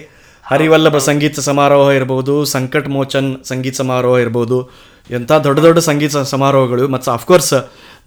[0.51, 4.59] ಹರಿವಲ್ಲಭ ಸಂಗೀತ ಸಮಾರೋಹ ಇರ್ಬೋದು, ಸಂಕಟ್ ಮೋಚನ್ ಸಂಗೀತ ಸಮಾರೋಹ ಇರ್ಬೋದು
[5.09, 6.85] ಎಂಥ ದೊಡ್ಡ ದೊಡ್ಡ ಸಂಗೀತ ಸಮಾರೋಹಗಳು.
[6.95, 7.53] ಮತ್ತು ಅಫ್ಕೋರ್ಸ್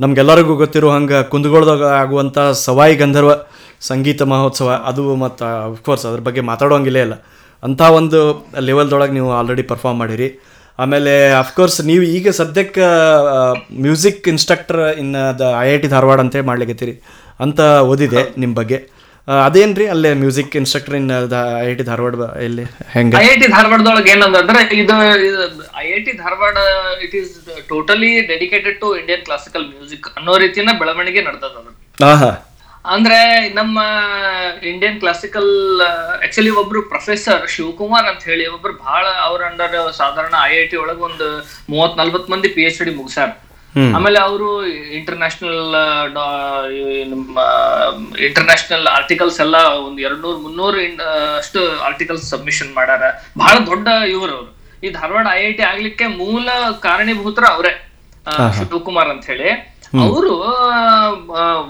[0.04, 3.32] ನಮ್ಗೆಲ್ಲರಿಗೂ ಗೊತ್ತಿರೋ ಹಂಗೆ ಕುಂದಗೋಳದಾಗ ಆಗುವಂಥ ಸವಾಯಿ ಗಂಧರ್ವ
[3.90, 7.16] ಸಂಗೀತ ಮಹೋತ್ಸವ, ಅದು ಮತ್ತು ಅಫ್ಕೋರ್ಸ್ ಅದ್ರ ಬಗ್ಗೆ ಮಾತಾಡೋಂಗಿಲ್ಲ ಇಲ್ಲ.
[7.66, 8.20] ಅಂಥ ಒಂದು
[8.68, 10.28] ಲೆವೆಲ್ದೊಳಗೆ ನೀವು ಆಲ್ರೆಡಿ ಪರ್ಫಾರ್ಮ್ ಮಾಡಿರಿ.
[10.82, 12.86] ಆಮೇಲೆ ಅಫ್ಕೋರ್ಸ್ ನೀವು ಈಗ ಸದ್ಯಕ್ಕೆ
[13.86, 16.94] music instructor in the I I T Dharwad ಅಂತೇಳಿ ಮಾಡ್ಲಿಕತ್ತೀರಿ
[17.44, 17.60] ಅಂತ
[17.92, 18.78] ಓದಿದೆ ನಿಮ್ಮ ಬಗ್ಗೆ.
[19.28, 22.14] ಅದೇನ್ರಿ ಅಲ್ಲೇ music instructor in the I I T Dharwad
[22.46, 22.64] ಇಲ್ಲಿ
[22.94, 23.14] ಹೆಂಗೆ?
[23.20, 24.94] ಐ ಐ ಟಿ ಧಾರವಾಡದೊಳಗೆ ಏನಂದ್ರೆ ಇದು
[25.82, 26.56] I I T Dharwad
[27.06, 27.34] it is
[27.70, 31.56] totally dedicated to Indian classical music ಅನ್ನೋ ರೀತಿನ ಬೆಳವಣಿಗೆ ನಡೆದದ
[32.22, 32.34] ಹಾಂ
[32.84, 33.80] ಅಂದ್ರೆ ನಮ್ಮ
[34.62, 35.80] ಇಂಡಿಯನ್ ಕ್ಲಾಸಿಕಲ್
[36.24, 41.00] ಆಕ್ಚುಲಿ ಒಬ್ರು ಪ್ರೊಫೆಸರ್ ಶಿವಕುಮಾರ್ ಅಂತ ಹೇಳಿ ಒಬ್ರು ಬಹಳ ಅವ್ರ ಅಂಡರ್ ಸಾಧಾರಣ ಐ ಐ ಟಿ ಒಳಗ
[41.00, 43.28] ಒಂದು ಮೂವತ್ ನಲ್ವತ್ ಮಂದಿ ಪಿ ಎಚ್ ಡಿ ಮುಗಿಸ್ಯಾರ.
[43.94, 45.72] ಆಮೇಲೆ ಅವರು ಇಂಟರ್ನ್ಯಾಷನಲ್
[47.08, 47.38] ನಮ್ಮ
[48.18, 51.00] ಇಂಟರ್ನ್ಯಾಷನಲ್ ಆರ್ಟಿಕಲ್ಸ್ ಎಲ್ಲ ಒಂದ್ ಎರಡ್ನೂರ್ ಮುನ್ನೂರು ಇನ್-
[51.38, 53.02] ಅಷ್ಟು ಆರ್ಟಿಕಲ್ಸ್ ಸಬ್ಮಿಷನ್ ಮಾಡ್ಯಾರ.
[53.38, 54.56] ಬಹಳ ದೊಡ್ಡ ಇವರು ಅವರು.
[54.84, 56.48] ಈ ಧಾರವಾಡ ಐ ಐ ಟಿ ಆಗ್ಲಿಕ್ಕೆ ಮೂಲ
[56.80, 57.92] ಕಾರಣೀಭೂತರ ಅವರೇ
[58.58, 59.71] ಶಿವಕುಮಾರ್ ಅಂತ ಹೇಳಿ.
[60.06, 60.34] ಅವರು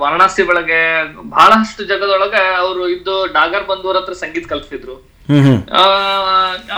[0.03, 0.81] ವಾರಣಾಸಿ ಒಳಗೆ
[1.35, 4.97] ಬಹಳಷ್ಟು ಜಗದೊಳಗೆ ಅವರು ಇದ್ದು ಡಾಗರ್ ಬಂದೂರ್ ಹತ್ರ ಸಂಗೀತ ಕಲ್ತಿದ್ರು.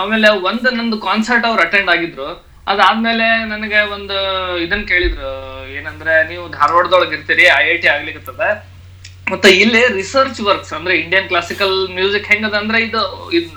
[0.01, 2.27] ಆಮೇಲೆ ಒಂದ್ ನಂದು ಕಾನ್ಸರ್ಟ್ ಅವ್ರು ಅಟೆಂಡ್ ಆಗಿದ್ರು.
[2.71, 4.15] ಅದಾದ್ಮೇಲೆ ನನಗೆ ಒಂದು
[4.65, 5.31] ಇದನ್ ಕೇಳಿದ್ರು
[5.77, 8.45] ಏನಂದ್ರೆ ನೀವು ಧಾರವಾಡದೊಳಗೆ ಇರ್ತೀರಿ ಐ ಐ ಟಿ ಆಗ್ಲಿಕ್ಕತ್ತದ
[9.31, 13.01] ಮತ್ತೆ ಇಲ್ಲಿ ರಿಸರ್ಚ್ ವರ್ಕ್ಸ್ ಅಂದ್ರೆ ಇಂಡಿಯನ್ ಕ್ಲಾಸಿಕಲ್ ಮ್ಯೂಸಿಕ್ ಹೆಂಗದ ಅಂದ್ರೆ ಇದು
[13.37, 13.49] ಇದು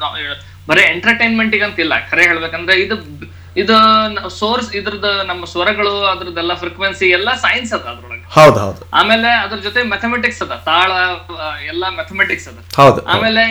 [0.69, 1.95] ಬರೀ ಎಂಟರ್ಟೈನ್ಮೆಂಟ್ ಅಂತಿಲ್ಲ.
[2.11, 2.97] ಖರೆ ಹೇಳ್ಬೇಕಂದ್ರೆ ಇದು
[3.63, 3.77] ಇದು
[4.41, 8.25] ಸೋರ್ಸ್ ಇದ್ರದ್ದು ನಮ್ಮ ಸ್ವರಗಳು ಅದ್ರದ್ದೆಲ್ಲ ಫ್ರೀಕ್ವೆನ್ಸಿ ಎಲ್ಲ ಸೈನ್ಸ್ ಅದ ಅದ್ರೊಳಗೆ.
[8.37, 8.81] ಹೌದು ಹೌದು.
[9.01, 10.91] ಆಮೇಲೆ ಅದ್ರ ಜೊತೆ ಮ್ಯಾಥಮೆಟಿಕ್ಸ್ ಅದ ತಾಳ
[11.73, 12.59] ಎಲ್ಲ ಮ್ಯಾಥಮೆಟಿಕ್ಸ್ ಅದ.
[12.81, 13.01] ಹೌದು.
[13.15, 13.45] ಆಮೇಲೆ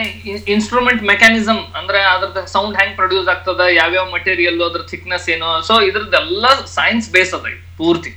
[0.56, 6.46] ಇನ್ಸ್ಟ್ರೂಮೆಂಟ್ ಮೆಕ್ಯಾನಿಸಮ್ ಅಂದ್ರೆ ಅದ್ರದ್ದು ಸೌಂಡ್ ಹೆಂಗ್ ಪ್ರೊಡ್ಯೂಸ್ ಆಗ್ತದ ಯಾವ್ಯಾವ ಮಟೀರಿಯಲ್ ಅದ್ರ ಥಿಕ್ನೆಸ್ ಏನು ಸೊ ಇದ್ರದ್ದೆಲ್ಲ
[6.80, 8.13] ಸೈನ್ಸ್ ಬೇಸ್ ಅದ ಪೂರ್ತಿ.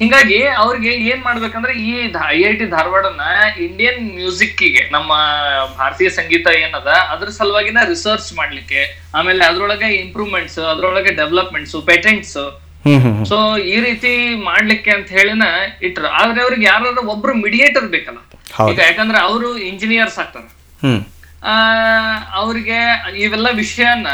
[0.00, 1.92] ಹಿಂಗಾಗಿ ಅವ್ರಿಗೆ ಏನ್ ಮಾಡ್ಬೇಕಂದ್ರೆ ಈ
[2.34, 3.22] ಐ ಐ ಟಿ ಧಾರವಾಡನ
[3.64, 5.10] ಇಂಡಿಯನ್ ಮ್ಯೂಸಿಕ್ಗೆ ನಮ್ಮ
[5.78, 8.82] ಭಾರತೀಯ ಸಂಗೀತ ಏನದ ಅದ್ರ ಸಲುವಾಗಿನ ರಿಸರ್ಚ್ ಮಾಡ್ಲಿಕ್ಕೆ
[9.18, 12.38] ಆಮೇಲೆ ಅದ್ರೊಳಗೆ ಇಂಪ್ರೂವ್ಮೆಂಟ್ಸ್ ಅದ್ರೊಳಗೆ ಡೆವಲಪ್ಮೆಂಟ್ಸ್ ಪೇಟೆಂಟ್ಸ್
[13.30, 13.38] ಸೊ
[13.72, 14.12] ಈ ರೀತಿ
[14.48, 15.46] ಮಾಡ್ಲಿಕ್ಕೆ ಅಂತ ಹೇಳಿನ
[15.88, 18.20] ಇಟ್ರ ಆದ್ರೆ ಅವ್ರಿಗೆ ಯಾರಾದ್ರೂ ಒಬ್ರು ಮಿಡಿಯೇಟರ್ ಬೇಕಲ್ಲ.
[18.72, 20.44] ಈಗ ಯಾಕಂದ್ರೆ ಅವರು ಇಂಜಿನಿಯರ್ಸ್ ಆಗ್ತಾರ.
[22.42, 22.78] ಅವ್ರಿಗೆ
[23.24, 24.12] ಇವೆಲ್ಲ ವಿಷಯನ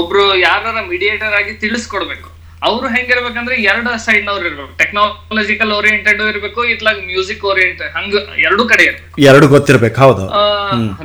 [0.00, 2.30] ಒಬ್ರು ಯಾರ ಮಿಡಿಯೇಟರ್ ಆಗಿ ತಿಳಿಸ್ಕೊಡ್ಬೇಕು.
[2.68, 4.72] ಅವ್ರು ಹೆಂಗಿರ್ಬೇಕಂದ್ರೆ ಎರಡು ಸೈಡ್ ನವ್ರು ಇರ್ಬೇಕು.
[4.80, 8.14] ಟೆಕ್ನಾಲಜಿಕಲ್ ಓರಿಯೆಂಟೆಡ್ ಇರ್ಬೇಕು ಇತ್ಲಾಗ ಮ್ಯೂಸಿಕ್ ಓರಿಯೆಂಟೆಡ್ ಹಂಗ
[8.46, 9.16] ಎರಡು ಕಡೆ ಇರ್ಬೇಕು.
[9.28, 10.24] ಎರಡು ಗೊತ್ತಿರ್ಬೇಕು ಹೌದು.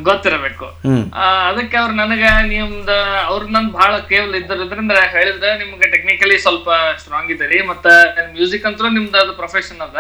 [0.10, 0.68] ಗೊತ್ತಿರಬೇಕು.
[1.50, 2.92] ಅದಕ್ಕೆ ಅವ್ರು ನನಗ ನಿಮ್ದ
[3.32, 6.70] ಅವ್ರ ನನ್ ಬಹಳ ಕೇವಲ ಇದ್ದದ್ರಿಂದ ಹೇಳಿದ್ರೆ ನಿಮ್ಗೆ ಟೆಕ್ನಿಕಲಿ ಸ್ವಲ್ಪ
[7.04, 7.88] ಸ್ಟ್ರಾಂಗ್ ಇದ್ದೀರಿ ಮತ್ತ
[8.38, 10.00] ಮ್ಯೂಸಿಕ್ ಅಂತೂ ನಿಮ್ದ ಅದು ಪ್ರೊಫೆಷನ್ ಅದ.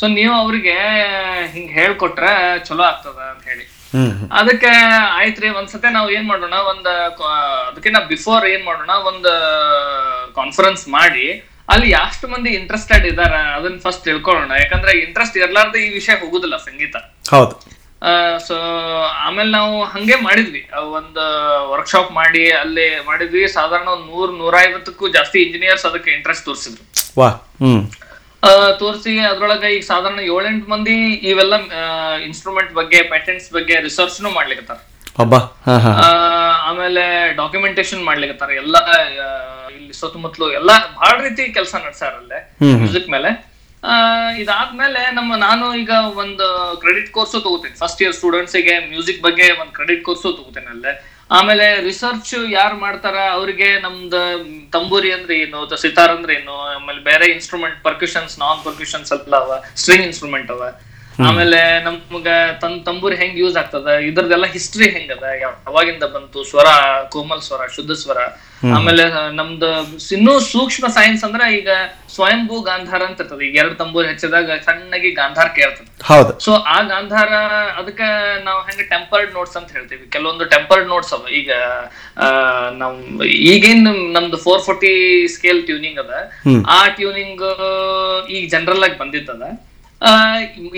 [0.00, 0.76] ಸೊ ನೀವು ಅವ್ರಿಗೆ
[1.54, 2.26] ಹಿಂಗ್ ಹೇಳ್ಕೊಟ್ರ
[2.68, 3.64] ಚಲೋ ಆಗ್ತದ ಅಂತ ಹೇಳಿ.
[4.32, 4.66] ಅದಕ್ಕೆ
[5.12, 7.24] ಆಯ್ತ್ರಿ ಒಂದ್ಸತೆ ನಾವ್ ಏನ್ ಮಾಡೋಣ ಒಂದ್ ಅದಕ್ಕೆ
[7.68, 9.28] ಅದಕ್ಕಿಂತ ಬಿಫೋರ್ ಏನ್ ಮಾಡೋಣ ಒಂದ್
[10.34, 14.50] ಕಾನ್ಫರೆನ್ಸ್ ಮಾಡಿ ಅಲ್ಲಿ ಎಷ್ಟು ಮಂದಿ ಇಂಟ್ರೆಸ್ಟೆಡ್ ಇದಾರ ಅದನ್ನ ಫಸ್ಟ್ ತಿಳ್ಕೊಳ್ಳೋಣ.
[14.50, 16.96] ಯಾಕಂದ್ರೆ ಇಂಟ್ರೆಸ್ಟ್ ಇರ್ಲಾರ್ದ ಈ ವಿಷಯ ಹೋಗುದಿಲ್ಲ ಸಂಗೀತ.
[17.30, 17.80] ಹೌದು.
[18.48, 18.56] ಸೊ
[19.02, 20.70] ಆಮೇಲೆ ನಾವು ಹಂಗೆ ಮಾಡಿದ್ವಿ.
[20.78, 21.20] ಒಂದು
[21.70, 23.48] ವರ್ಕ್ಶಾಪ್ ಮಾಡಿ ಅಲ್ಲಿ ಮಾಡಿದ್ವಿ.
[23.48, 27.20] ಸಾಧಾರಣ ಒಂದ್ ನೂರ್ ನೂರ ಐವತ್ತಕ್ಕೂ ಜಾಸ್ತಿ ಇಂಜಿನಿಯರ್ಸ್ ಅದಕ್ಕೆ ಇಂಟ್ರೆಸ್ಟ್ ತೋರಿಸಿದ್ರು.
[28.78, 31.54] ತೋರಿಸಿ ಅದ್ರೊಳಗೆ ಈಗ ಸಾಧಾರಣ ಏಳೆಂಟು ಮಂದಿ ಇವೆಲ್ಲ
[32.22, 34.78] ಇನ್ಸ್ಟ್ರೂಮೆಂಟ್ ಬಗ್ಗೆ ಪ್ಯಾಟೆಂಟ್ಸ್ ಬಗ್ಗೆ ರಿಸರ್ಚ್ನು ಮಾಡ್ಲಿಕತ್ತಾರ.
[36.68, 38.50] ಆಮೇಲೆ ಡಾಕ್ಯುಮೆಂಟೇಶನ್ ಮಾಡ್ಲಿಕತ್ತಾರ.
[38.52, 38.76] ಎಲ್ಲ
[39.76, 43.30] ಇಲ್ಲಿ ಸುತ್ತಮುತ್ತಲು ಎಲ್ಲ ಬಹಳ ರೀತಿ ಕೆಲಸ ನಡ್ಸಾರ ಅಲ್ಲೇ ಹ್ಮ್ ಮ್ಯೂಸಿಕ್ ಮೇಲೆ.
[43.82, 43.92] ಆ,
[44.32, 47.74] ಇದಾದ್ಮೇಲೆ ನಮ್ಮ ನಾನು ಈಗ ಒಂದು ಕ್ರೆಡಿಟ್ ಕೋರ್ಸು ತಗೋತೀನಿ.
[47.78, 50.92] ಫಸ್ಟ್ ಇಯರ್ ಸ್ಟೂಡೆಂಟ್ಸ್ಗೆ ಮ್ಯೂಸಿಕ್ ಬಗ್ಗೆ ಒಂದು ಕ್ರೆಡಿಟ್ ಕೋರ್ಸು ತಗೋತೇನೆ ಅಲ್ಲೇ.
[51.38, 54.20] ಆಮೇಲೆ ರಿಸರ್ಚ್ ಯಾರು ಮಾಡ್ತಾರ, ಅವ್ರಿಗೆ ನಮ್ದು
[54.76, 60.06] ತಂಬೂರಿ ಅಂದ್ರೆ ಏನು ಸಿತಾರ್ ಅಂದ್ರೆ ಏನು, ಆಮೇಲೆ ಬೇರೆ ಇನ್ಸ್ಟ್ರೂಮೆಂಟ್ ಪರ್ಕ್ಯೂಷನ್ಸ್ ನಾನ್ ಪರ್ಕ್ಯೂಷನ್ಸ್ ಅಲ್ಲ ಅವ ಸ್ಟ್ರಿಂಗ್
[60.08, 60.62] ಇನ್ಸ್ಟ್ರೂಮೆಂಟ್ ಅವ.
[61.26, 62.28] ಆಮೇಲೆ ನಮ್ಗ
[62.62, 63.88] ತನ್ ತಂಬೂರಿ ಹೆಂಗ್ ಯೂಸ್ ಆಗ್ತದ?
[64.08, 65.24] ಇದ್ರದೆಲ್ಲ ಹಿಸ್ಟ್ರಿ ಹೆಂಗದ
[65.66, 66.68] ಅವಾಗಿಂದ ಬಂತು ಸ್ವರ
[67.08, 68.20] ಕೋಮಲ್ ಸ್ವರ ಶುದ್ಧ ಸ್ವರ.
[68.76, 69.04] ಆಮೇಲೆ
[69.34, 69.68] ನಮ್ದು
[70.12, 71.70] ಇನ್ನೂ ಸೂಕ್ಷ್ಮ ಸೈನ್ಸ್ ಅಂದ್ರೆ ಈಗ
[72.14, 73.44] ಸ್ವಯಂಭೂ ಗಾಂಧಾರ ಅಂತ ಇರ್ತದೆ.
[73.46, 75.88] ಈಗ ಎರಡು ತಂಬೂರಿ ಹೆಚ್ಚಿದಾಗ ಸಣ್ಣಗೆ ಗಾಂಧಾರ ಕೇಳ್ತದೆ.
[76.40, 77.32] ಸೊ ಆ ಗಾಂಧಾರ
[77.78, 78.00] ಅದಕ್ಕ
[78.44, 80.04] ನಾವು ಹೆಂಗ ಟೆಂಪರ್ಡ್ ನೋಟ್ಸ್ ಅಂತ ಹೇಳ್ತೀವಿ.
[80.10, 81.24] ಕೆಲವೊಂದು ಟೆಂಪರ್ಡ್ ನೋಟ್ಸ್ ಅವ.
[81.32, 81.50] ಈಗ
[82.78, 82.98] ನಮ್
[83.50, 84.92] ಈಗೇನ್ ನಮ್ದು ಫೋರ್ ಫೋರ್ಟಿ
[85.28, 86.12] ಸ್ಕೇಲ್ ಟ್ಯೂನಿಂಗ್ ಅದ.
[86.68, 87.42] ಆ ಟ್ಯೂನಿಂಗ್
[88.28, 89.69] ಈಗ ಜನರಲ್ ಆಗಿ ಬಂದಿತ್ತದ ಆ,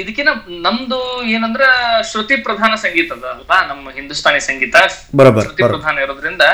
[0.01, 0.31] ಇದಕ್ಕಿನ
[0.65, 0.99] ನಮ್ದು
[1.35, 1.65] ಏನಂದ್ರ
[2.11, 3.59] ಶ್ರುತಿ ಪ್ರಧಾನ ಸಂಗೀತ ಅದ ಅಲ್ವಾ?
[3.71, 4.77] ನಮ್ಮ ಹಿಂದೂಸ್ತಾನಿ ಸಂಗೀತ.
[5.47, 6.45] ಶ್ರುತಿ ಪ್ರಧಾನ ಇರೋದ್ರಿಂದ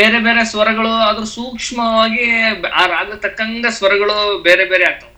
[0.00, 2.26] ಬೇರೆ ಬೇರೆ ಸ್ವರಗಳು ಅದ್ರ ಸೂಕ್ಷ್ಮವಾಗಿ
[2.80, 4.16] ಆ ರಾಗ ತಕ್ಕಂಗ ಸ್ವರಗಳು
[4.48, 5.08] ಬೇರೆ ಬೇರೆ ಆಗ್ತಾವ.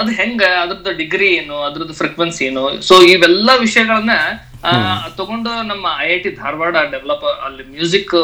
[0.00, 0.42] ಅದ್ ಹೆಂಗ?
[0.62, 1.56] ಅದ್ರದ್ದು ಡಿಗ್ರಿ ಏನು?
[1.68, 2.62] ಅದ್ರದ್ದು ಫ್ರೀಕ್ವೆನ್ಸಿ ಏನು?
[2.88, 4.14] ಸೊ ಇವೆಲ್ಲಾ ವಿಷಯಗಳನ್ನ
[5.18, 8.14] ತಗೊಂಡು ನಮ್ಮ I I T Dharwad develop ಅಲ್ಲಿ ಮ್ಯೂಸಿಕ್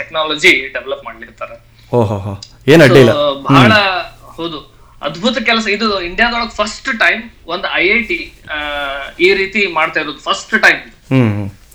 [0.00, 1.50] ಟೆಕ್ನಾಲಜಿ ಡೆವಲಪ್ ಮಾಡ್ಲಿರ್ತಾರ
[3.48, 3.72] ಬಹಳ
[4.38, 4.58] ಹೌದು.
[5.06, 5.64] ಅದ್ಭುತ ಕೆಲಸ.
[5.76, 7.20] ಇದು ಇಂಡಿಯಾದೊಳಗೆ ಫಸ್ಟ್ ಟೈಮ್
[7.54, 8.18] ಒಂದು ಐ ಐ ಟಿ
[9.26, 10.80] ಈ ರೀತಿ ಮಾಡ್ತಾ ಇರೋದು ಫಸ್ಟ್ ಟೈಮ್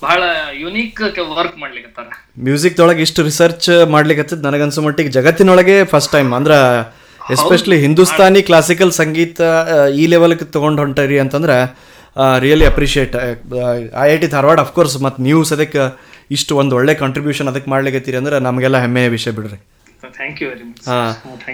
[0.04, 0.22] ಬಹಳ
[0.62, 1.00] ಯುನೀಕ್
[1.38, 2.04] ವರ್ಕ್ ಮಾಡ್ಲಿಕ್ಕೆ
[2.46, 6.58] ಮ್ಯೂಸಿಕ್ ದೊಳಗೆ ಇಷ್ಟು ರಿಸರ್ಚ್ ಮಾಡ್ಲಿಕ್ಕೆ ನನಗನ್ಸೋ ಮಟ್ಟಿಗೆ ಜಗತ್ತಿನೊಳಗೆ ಫಸ್ಟ್ ಟೈಮ್ ಅಂದ್ರೆ
[7.20, 9.40] ಎಸ್ಪೆಷಲಿ ಹಿಂದೂಸ್ತಾನಿ ಕ್ಲಾಸಿಕಲ್ ಸಂಗೀತ
[10.00, 11.56] ಈ ಲೆವೆಲ್ಗೆ ತೊಗೊಂಡು ಹೊಂಟರಿ ಅಂತಂದ್ರೆ
[12.44, 13.14] really appreciate
[14.02, 15.84] I I T Dharwad of course ಮತ್ತು ನೀವು ಸದ್ಯಕ್ಕೆ
[16.36, 19.58] ಇಷ್ಟು ಒಂದು ಒಳ್ಳೆ ಕಾಂಟ್ರಿಬ್ಯೂಷನ್ ಅದಕ್ಕೆ ಮಾಡ್ಲಿಕತ್ತೀರಿ ಅಂದ್ರೆ ನಮಗೆಲ್ಲ ಹೆಮ್ಮೆಯ ವಿಷಯ ಬಿಡ್ರಿ.
[20.12, 20.98] ಥ್ಯಾಂಕ್ ಯು ವೆರಿ ಮಚ್ ಹಾ.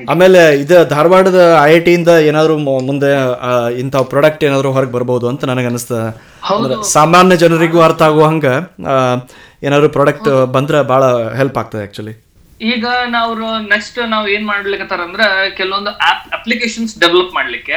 [0.08, 3.10] ಆಮೇಲೆ ಇದು ಧಾರವಾಡದ ಐ ಐ ಟಿಯಿಂದ ಏನಾದರೂ ಮುಂದೆ
[3.78, 6.04] ಇಂಥ ಪ್ರಾಡಕ್ಟ್ ಏನಾದರೂ ಹೊರಗೆ ಬರ್ಬೋದು ಅಂತ ನನಗೆ ಅನಿಸ್ತದೆ
[6.92, 8.54] ಸಾಮಾನ್ಯ ಜನರಿಗೂ ಅರ್ಥ ಆಗುವ ಹಂಗೆ
[9.62, 11.02] ಏನಾದರೂ ಪ್ರಾಡಕ್ಟ್ ಬಂದ್ರೆ ಭಾಳ
[11.34, 12.14] ಹೆಲ್ಪ್ ಆಗ್ತದೆ ಆ್ಯಕ್ಚುಲಿ
[12.60, 13.32] ಈಗ ನಾವು
[13.72, 15.22] ನೆಕ್ಸ್ಟ್ ನಾವು ಏನ್ ಮಾಡ್ಲಿಕತ್ತಾರ ಅಂದ್ರ
[15.58, 15.92] ಕೆಲವೊಂದು
[16.38, 17.76] ಅಪ್ಲಿಕೇಶನ್ಸ್ ಡೆವಲಪ್ ಮಾಡ್ಲಿಕ್ಕೆ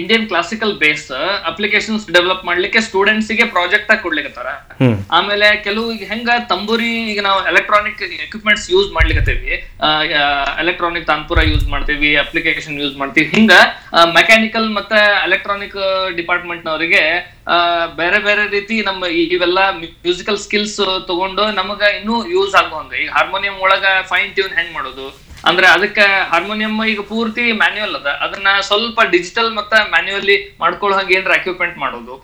[0.00, 1.06] Indian classical base
[1.50, 4.48] applications develop ಮಾಡ್ಲಿಕ್ಕೆ ಸ್ಟೂಡೆಂಟ್ಸ್ಗೆ ಪ್ರಾಜೆಕ್ಟ್ ಆಗಿ ಕೊಡ್ಲಿಕತ್ತಾರ.
[5.18, 9.52] ಆಮೇಲೆ ಕೆಲವು ಈಗ ಹೆಂಗ ತಂಬೂರಿ ಈಗ ನಾವು ಎಲೆಕ್ಟ್ರಾನಿಕ್ ಎಕ್ವಿಪ್ಮೆಂಟ್ಸ್ ಯೂಸ್ ಮಾಡ್ಲಿಕತ್ತೀವಿ
[10.64, 13.52] ಎಲೆಕ್ಟ್ರಾನಿಕ್ ತಾನ್ಪುರ ಯೂಸ್ ಮಾಡ್ತೀವಿ ಅಪ್ಲಿಕೇಶನ್ ಯೂಸ್ ಮಾಡ್ತೀವಿ ಹಿಂಗ
[14.18, 15.78] ಮೆಕ್ಯಾನಿಕಲ್ ಮತ್ತೆ ಎಲೆಕ್ಟ್ರಾನಿಕ್
[16.16, 17.02] ಡಿಪಾರ್ಟ್ಮೆಂಟ್ ನವರಿಗೆ
[18.00, 23.84] ಬೇರೆ ಬೇರೆ ರೀತಿ ನಮ್ಮ ಇವೆಲ್ಲ ಮ್ಯೂಸಿಕಲ್ ಸ್ಕಿಲ್ಸ್ ತಗೊಂಡು ನಮಗ ಇನ್ನೂ ಯೂಸ್ ಆಗುವಂಗ ಈಗ ಹಾರ್ಮೋನಿಯಂ ಒಳಗ
[24.10, 25.06] ಫೈನ್ ಟ್ಯೂನ್ ಹೆಂಗ್ ಮಾಡೋದು?
[25.50, 28.08] ಅಂದ್ರೆ ಅದಕ್ಕೆ ಹಾರ್ಮೋನಿಯಂ ಈಗ ಪೂರ್ತಿ ಮ್ಯಾನ್ಯುವಲ್ ಅದ.
[28.24, 32.16] ಅದನ್ನ ಸ್ವಲ್ಪ ಡಿಜಿಟಲ್ ಮತ್ತ ಮ್ಯಾನ್ಯುವಲಿ ಮಾಡ್ಕೊಳ್ಳೋ ಹಂಗ ಏನ್ರ ಎಕ್ವಿಪ್ಮೆಂಟ್ ಮಾಡೋದು.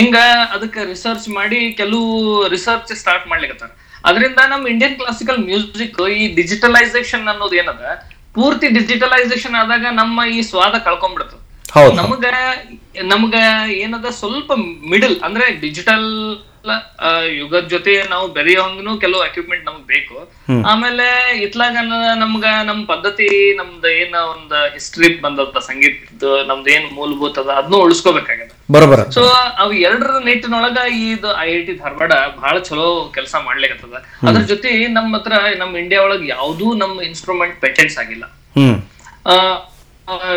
[0.00, 0.16] ಹಿಂಗ
[0.54, 2.08] ಅದಕ್ಕೆ ರಿಸರ್ಚ್ ಮಾಡಿ ಕೆಲವು
[2.54, 3.70] ರಿಸರ್ಚ್ ಸ್ಟಾರ್ಟ್ ಮಾಡ್ಲಿಕತ್ತಾರ.
[4.08, 7.84] ಅದರಿಂದ ನಮ್ ಇಂಡಿಯನ್ ಕ್ಲಾಸಿಕಲ್ ಮ್ಯೂಸಿಕ್ ಈ ಡಿಜಿಟಲೈಸೇಷನ್ ಅನ್ನೋದು ಏನದ?
[8.36, 11.40] ಪೂರ್ತಿ ಡಿಜಿಟಲೈಸೇಷನ್ ಆದಾಗ ನಮ್ಮ ಈ ಸ್ವಾದ ಕಳ್ಕೊಂಡ್ಬಿಡ್ತದೆ
[11.98, 12.24] ನಮಗ
[13.12, 13.34] ನಮಗ
[13.82, 14.52] ಏನದ ಸ್ವಲ್ಪ
[14.92, 16.08] ಮಿಡಲ್ ಅಂದ್ರೆ ಡಿಜಿಟಲ್
[17.38, 20.16] ಯುಗದ ಜೊತೆ ನಾವು ಬೆರೆಯೋಂಗ್ನು ಕೆಲವು ಎಕ್ವಿಪ್ಮೆಂಟ್ ನಮಗ್ ಬೇಕು.
[20.72, 21.06] ಆಮೇಲೆ
[21.46, 21.76] ಇತ್ಲಾಗ
[22.22, 23.28] ನಮ್ಗ ನಮ್ ಪದ್ಧತಿ
[23.60, 29.00] ನಮ್ದ ಏನ ಒಂದ್ ಹಿಸ್ಟ್ರಿ ಬಂದದ ಸಂಗೀತದ ನಮ್ದ ಏನ್ ಮೂಲಭೂತ ಅದ ಅದನ್ನು ಉಳಿಸ್ಕೋಬೇಕಾಗ್ಯದ ಬರೋಬರ.
[29.16, 29.24] ಸೊ
[29.64, 33.96] ಅವ್ ಎರಡರ ನಿಟ್ಟಿನೊಳಗ ಇದು ಐ ಐ ಟಿ ಧಾರವಾಡ ಬಹಳ ಚಲೋ ಕೆಲಸ ಮಾಡ್ಲಿಕತ್ತದ.
[34.28, 35.32] ಅದ್ರ ಜೊತೆ ನಮ್ಮ ಹತ್ರ
[35.64, 38.24] ನಮ್ ಇಂಡಿಯಾ ಒಳಗ್ ಯಾವ್ದೂ ನಮ್ ಇನ್ಸ್ಟ್ರೂಮೆಂಟ್ ಪೇಟೆಂಟ್ಸ್ ಆಗಿಲ್ಲ.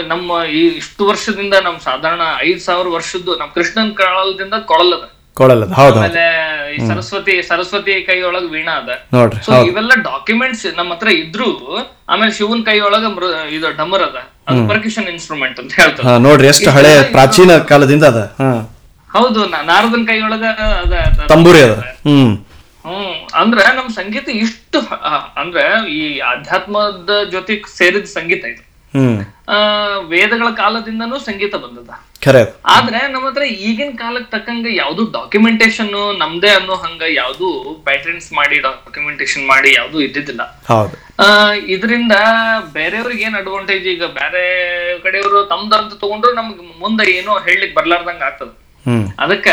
[0.07, 5.05] ನಮ್ಮ ಈ ಇಷ್ಟು ವರ್ಷದಿಂದ ನಮ್ ಸಾಧಾರಣ ಐದ್ ಸಾವಿರ ವರ್ಷದ್ದು ನಮ್ ಕೃಷ್ಣನ್ ಕಾಲದಿಂದ ಕೊಳಲದ
[5.37, 6.25] ಕೊಳಲದ ಹೌದು ಆಮೇಲೆ
[6.73, 8.91] ಈ ಸರಸ್ವತಿ ಸರಸ್ವತಿ ಕೈ ಒಳಗ್ ವೀಣಾ ಅದ.
[9.45, 11.47] ಸೊ ಇವೆಲ್ಲ ಡಾಕ್ಯುಮೆಂಟ್ಸ್ ನಮ್ಮ ಹತ್ರ ಇದ್ರು
[12.09, 13.05] ಆಮೇಲೆ ಶಿವನ್ ಕೈಯೊಳಗ
[13.49, 14.17] ಇದು ಡಮರ್ ಅದ.
[14.47, 16.13] ಅದು ಪರ್ಕ್ಯೂಷನ್ ಇನ್ಸ್ಟ್ರೂಮೆಂಟ್ ಅಂತ ಹೇಳ್ತಾರೆ.
[16.19, 18.21] ನೋಡ್ರಿ ಎಷ್ಟು ಹಳೆ ಪ್ರಾಚೀನ ಕಾಲದಿಂದ ಅದ.
[19.09, 20.45] ಹೌದು ನಾರದನ್ ಕೈಯೊಳಗ
[20.83, 21.19] ಅದ ಅದ.
[21.27, 21.75] ತಂಬೂರಿ ಅದ.
[22.07, 22.31] ಹ್ಮ್.
[22.85, 23.13] ಹ್ಮ್.
[23.33, 24.79] ಅಂದ್ರ ನಮ್ ಸಂಗೀತ ಇಷ್ಟು
[25.35, 26.01] ಅಂದ್ರೆ ಈ
[26.31, 28.63] ಆಧ್ಯಾತ್ಮದ ಜೊತೆ ಸೇರಿದ ಸಂಗೀತ ಇದು.
[30.11, 31.89] ವೇದಗಳ ಕಾಲದಿಂದನೂ ಸಂಗೀತ ಬಂದದ.
[32.75, 37.47] ಆದ್ರೆ ನಮ್ಮ ಹತ್ರ ಈಗಿನ ಕಾಲಕ್ಕೆ ತಕ್ಕಂಗೆ ಯಾವ್ದು ಡಾಕ್ಯುಮೆಂಟೇಶನ್ ನಮ್ದೇ ಅನ್ನೋ ಹಂಗ ಯಾವ್ದು
[37.87, 40.43] ಪ್ಯಾಟರ್ನ್ಸ್ ಮಾಡಿ ಡಾಕ್ಯುಮೆಂಟೇಶನ್ ಮಾಡಿ ಯಾವ್ದು ಇದ್ದಿದ್ದಿಲ್ಲ.
[41.75, 42.15] ಇದರಿಂದ
[42.77, 44.05] ಬೇರೆಯವ್ರಿಗೆ ಏನ್ ಅಡ್ವಾಂಟೇಜ್ ಈಗ?
[44.21, 44.43] ಬೇರೆ
[45.05, 48.51] ಕಡೆಯವರು ತಮ್ದಂತ ತಗೊಂಡ್ರು ನಮ್ಗೆ ಮುಂದೆ ಏನೋ ಹೇಳಲಿಕ್ ಬರ್ಲಾರ್ದಂಗ ಆಗ್ತದ.
[49.25, 49.47] ಅದಕ್ಕ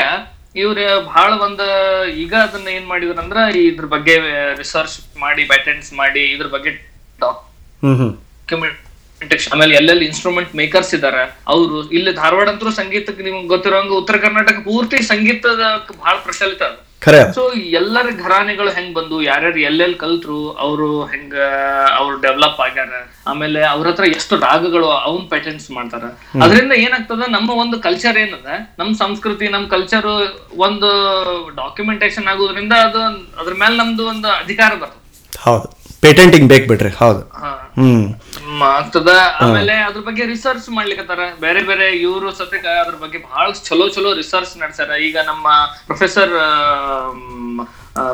[0.62, 0.78] ಇವ್ರ
[1.11, 1.62] ಬಹಳ ಒಂದ
[2.22, 4.14] ಈಗ ಅದನ್ನ ಏನ್ ಮಾಡಿದ್ರಂದ್ರ ಇದ್ರ ಬಗ್ಗೆ
[4.62, 6.72] ರಿಸರ್ಚ್ ಮಾಡಿ ಪ್ಯಾಟರ್ನ್ಸ್ ಮಾಡಿ ಇದ್ರ ಬಗ್ಗೆ
[7.85, 8.11] ಹ್ಮ್
[9.52, 15.02] ಆಮೇಲೆ ಎಲ್ಲೆಲ್ಲಿ ಇನ್ಸ್ಟ್ರೂಮೆಂಟ್ ಮೇಕರ್ಸ್ ಇದಾರೆ ಅವರು ಇಲ್ಲಿ ಧಾರವಾಡ ಅಂತೂ ಸಂಗೀತಕ್ಕೆ ನಿಮ್ಗೆ ಗೊತ್ತಿರೋಂಗ ಉತ್ತರ ಕರ್ನಾಟಕ ಪೂರ್ತಿ
[15.02, 15.61] ಸಂಗೀತದ
[16.02, 16.78] ಬಹಳ ಪ್ರಚಲಿತ ಅದ.
[17.32, 21.35] ಸೊ ಎಲ್ಲರ ಘರಾನೆಗಳು ಹೆಂಗ್ ಬಂದು ಯಾರ್ಯಾರು ಎಲ್ಲೆಲ್ಲಿ ಕಲ್ತ್ರು ಅವರು ಹೆಂಗ
[21.96, 22.92] ಅವ್ರು ಡೆವಲಪ್ ಆಗ್ಯಾರ
[23.26, 26.04] ಆಮೇಲೆ ಅವ್ರ ಹತ್ರ ಎಷ್ಟು ರಾಗಗಳು ಅವನ್ ಪ್ಯಾಟರ್ನ್ಸ್ ಮಾಡ್ತಾರ.
[26.42, 28.46] ಅದರಿಂದ ಏನಾಗ್ತದ ನಮ್ಮ ಒಂದು ಕಲ್ಚರ್ ಏನದ
[28.78, 30.06] ನಮ್ ಸಂಸ್ಕೃತಿ ನಮ್ ಕಲ್ಚರ್
[30.56, 30.90] ಒಂದು
[31.54, 33.02] ಡಾಕ್ಯುಮೆಂಟೇಶನ್ ಆಗೋದ್ರಿಂದ ಅದು
[33.40, 35.00] ಅದ್ರ ಮೇಲೆ ನಮ್ದು ಒಂದು ಅಧಿಕಾರ ಬರ್ತದೆ.
[35.38, 35.82] ಹೌದು.
[36.03, 37.21] ಪೇಟೆಂಟಿಂಗ್ ಬೇಕು ಬಿಡ್ರಿ ಹೌದು.
[37.79, 38.07] ಹ್ಮ್.
[38.71, 39.11] ಆಗ್ತದ
[39.41, 41.23] ಆಮೇಲೆ ಅದ್ರ ಬಗ್ಗೆ ರಿಸರ್ಚ್ ಮಾಡ್ಲಿಕತ್ತಾರ.
[41.41, 44.97] ಬೇರೆ ಬೇರೆ ಇವರು ಸತ್ಯಕ ಅದ್ರ ಬಗ್ಗೆ ಬಹಳ ಚಲೋ ಚಲೋ ರಿಸರ್ಚ್ ನಡೆಸ್ಯಾರ.
[45.07, 45.47] ಈಗ ನಮ್ಮ
[45.87, 46.35] ಪ್ರೊಫೆಸರ್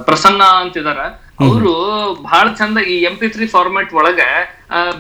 [0.04, 1.00] ಪ್ರಸನ್ನ ಅಂತಿದಾರ.
[1.46, 1.72] ಅವರು
[2.22, 4.20] ಬಹಳ ಚಂದ ಈ ಎಂ ಪಿ ತ್ರೀ ಫಾರ್ಮೆಟ್ ಒಳಗ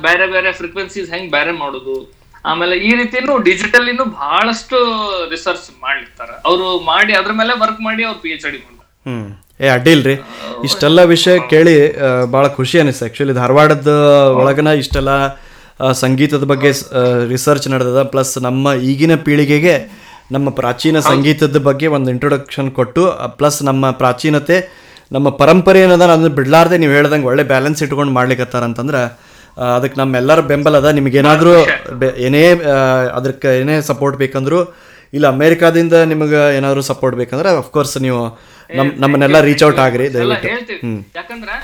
[0.02, 1.96] ಬೇರೆ ಬೇರೆ ಫ್ರೀಕ್ವೆನ್ಸೀಸ್ ಹೆಂಗ್ ಬೇರೆ ಮಾಡೋದು.
[2.44, 4.78] ಆಮೇಲೆ ಈ ರೀತಿನೂ ಡಿಜಿಟಲ್ ಇನ್ನು ಬಹಳಷ್ಟು
[5.30, 8.88] ರಿಸರ್ಚ್ ಮಾಡ್ಲಿಕ್ತಾರ ಅವರು ಮಾಡಿ ಅದ್ರ ಮೇಲೆ ವರ್ಕ್ ಮಾಡಿ ಅವ್ರು ಪಿ ಎಚ್ ಡಿ ಮಾಡ್ತಾರೆ.
[9.60, 10.14] ಏ ಅಡ್ಡಿ ರೀ
[10.66, 11.74] ಇಷ್ಟೆಲ್ಲ ವಿಷಯ ಕೇಳಿ
[12.34, 13.04] ಭಾಳ ಖುಷಿ ಅನಿಸ್ತು.
[13.04, 13.92] ಆ್ಯಕ್ಚುಲಿ ಧಾರವಾಡದ
[14.40, 15.10] ಒಳಗನ ಇಷ್ಟೆಲ್ಲ
[16.02, 16.70] ಸಂಗೀತದ ಬಗ್ಗೆ
[17.32, 18.00] ರಿಸರ್ಚ್ ನಡೆದದ.
[18.12, 19.74] ಪ್ಲಸ್ ನಮ್ಮ ಈಗಿನ ಪೀಳಿಗೆಗೆ
[20.34, 23.02] ನಮ್ಮ ಪ್ರಾಚೀನ ಸಂಗೀತದ ಬಗ್ಗೆ ಒಂದು ಇಂಟ್ರೊಡಕ್ಷನ್ ಕೊಟ್ಟು
[23.38, 24.56] ಪ್ಲಸ್ ನಮ್ಮ ಪ್ರಾಚೀನತೆ
[25.16, 29.00] ನಮ್ಮ ಪರಂಪರೆ ಏನದ ಅದನ್ನು ಬಿಡ್ಲಾರ್ದೆ ನೀವು ಹೇಳ್ದಂಗೆ ಒಳ್ಳೆ ಬ್ಯಾಲೆನ್ಸ್ ಇಟ್ಕೊಂಡು ಮಾಡ್ಲಿಕ್ಕತ್ತಾರ ಅಂತಂದ್ರೆ
[29.76, 30.88] ಅದಕ್ಕೆ ನಮ್ಮೆಲ್ಲರ ಬೆಂಬಲ ಅದ.
[30.98, 31.54] ನಿಮಗೇನಾದರೂ
[32.26, 32.42] ಏನೇ
[33.18, 34.58] ಅದಕ್ಕೆ ಏನೇ ಸಪೋರ್ಟ್ ಬೇಕಂದ್ರು
[35.12, 38.20] ಇಲ್ಲ ಅಮೇರಿಕಾದಿಂದ ನಿಮಗೆ ಏನಾದರೂ ಸಪೋರ್ಟ್ ಬೇಕಂದ್ರೆ ಅಫ್ಕೋರ್ಸ್ ನೀವು
[38.70, 40.88] ನಮ್ ನಮ್ಮನ್ನೆಲ್ಲ ರೀಚ್ ಔಟ್ ಆಗ್ರಿ ದಯವಿಟ್ಟು.
[41.16, 41.54] ಯಾಕಂದ್ರೆ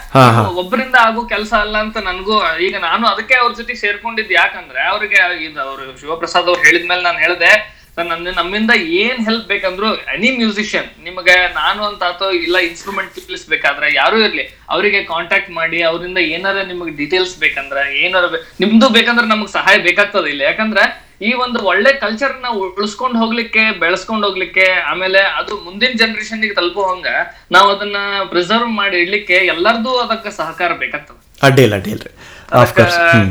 [0.60, 5.60] ಒಬ್ಬರಿಂದ ಆಗೋ ಕೆಲಸ ಅಲ್ಲ ಅಂತ ನನಗೂ ಈಗ ನಾನು ಅದಕ್ಕೆ ಅವ್ರ ಜೊತೆ ಸೇರ್ಕೊಂಡಿದ್ದು ಯಾಕಂದ್ರೆ ಅವ್ರಿಗೆ ಇದು
[5.66, 7.52] ಅವ್ರು ಶಿವಪ್ರಸಾದ್ ಅವ್ರು ಹೇಳಿದ್ಮೇಲೆ ನಾನು ಹೇಳಿದೆ
[7.96, 13.88] ಸರ್ ನನ್ನ ನಮ್ಮಿಂದ ಏನ್ ಹೆಲ್ಪ್ ಬೇಕಂದ್ರು ಎನಿ ಮ್ಯೂಸಿಷಿಯನ್ ನಿಮಗೆ ನಾನು ಅಂತ ಅಥವಾ ಇಲ್ಲ ಇನ್ಸ್ಟ್ರೂಮೆಂಟ್ ತಿಳಿಸ್ಬೇಕಾದ್ರೆ
[13.94, 18.24] ಯಾರು ಇರ್ಲಿ ಅವರಿಗೆ ಕಾಂಟ್ಯಾಕ್ಟ್ ಮಾಡಿ ಅವರಿಂದ ಏನಾರ ನಿಮಗೆ ಡೀಟೇಲ್ಸ್ ಬೇಕಂದ್ರೆ ಏನಾರ
[18.60, 20.42] ನಿಮ್ದು ಬೇಕಂದ್ರೆ ನಮಗ್ ಸಹಾಯ ಬೇಕಾಗ್ತದೆ ಇಲ್ಲ.
[20.50, 20.84] ಯಾಕಂದ್ರೆ
[21.28, 27.08] ಈ ಒಂದು ಒಳ್ಳೆ ಕಲ್ಚರ್ನ ಉಳಿಸ್ಕೊಂಡು ಹೋಗ್ಲಿಕ್ಕೆ ಬೆಳೆಸ್ಕೊಂಡು ಹೋಗ್ಲಿಕ್ಕೆ ಆಮೇಲೆ ಅದು ಮುಂದಿನ ಜನರೇಷನ್ಗೆ ತಲುಪೋ ಹಂಗ
[27.56, 27.96] ನಾವ್ ಅದನ್ನ
[28.32, 31.20] ಪ್ರಿಸರ್ವ್ ಮಾಡಿ ಇಡ್ಲಿಕ್ಕೆ ಎಲ್ಲರದು ಅದಕ್ಕೆ ಸಹಕಾರ ಬೇಕಾಗ್ತದೆ.
[31.48, 32.04] ಅಡ್ಡಿಲ್ಲ ಅಡ್ಡಿಲ್ಲ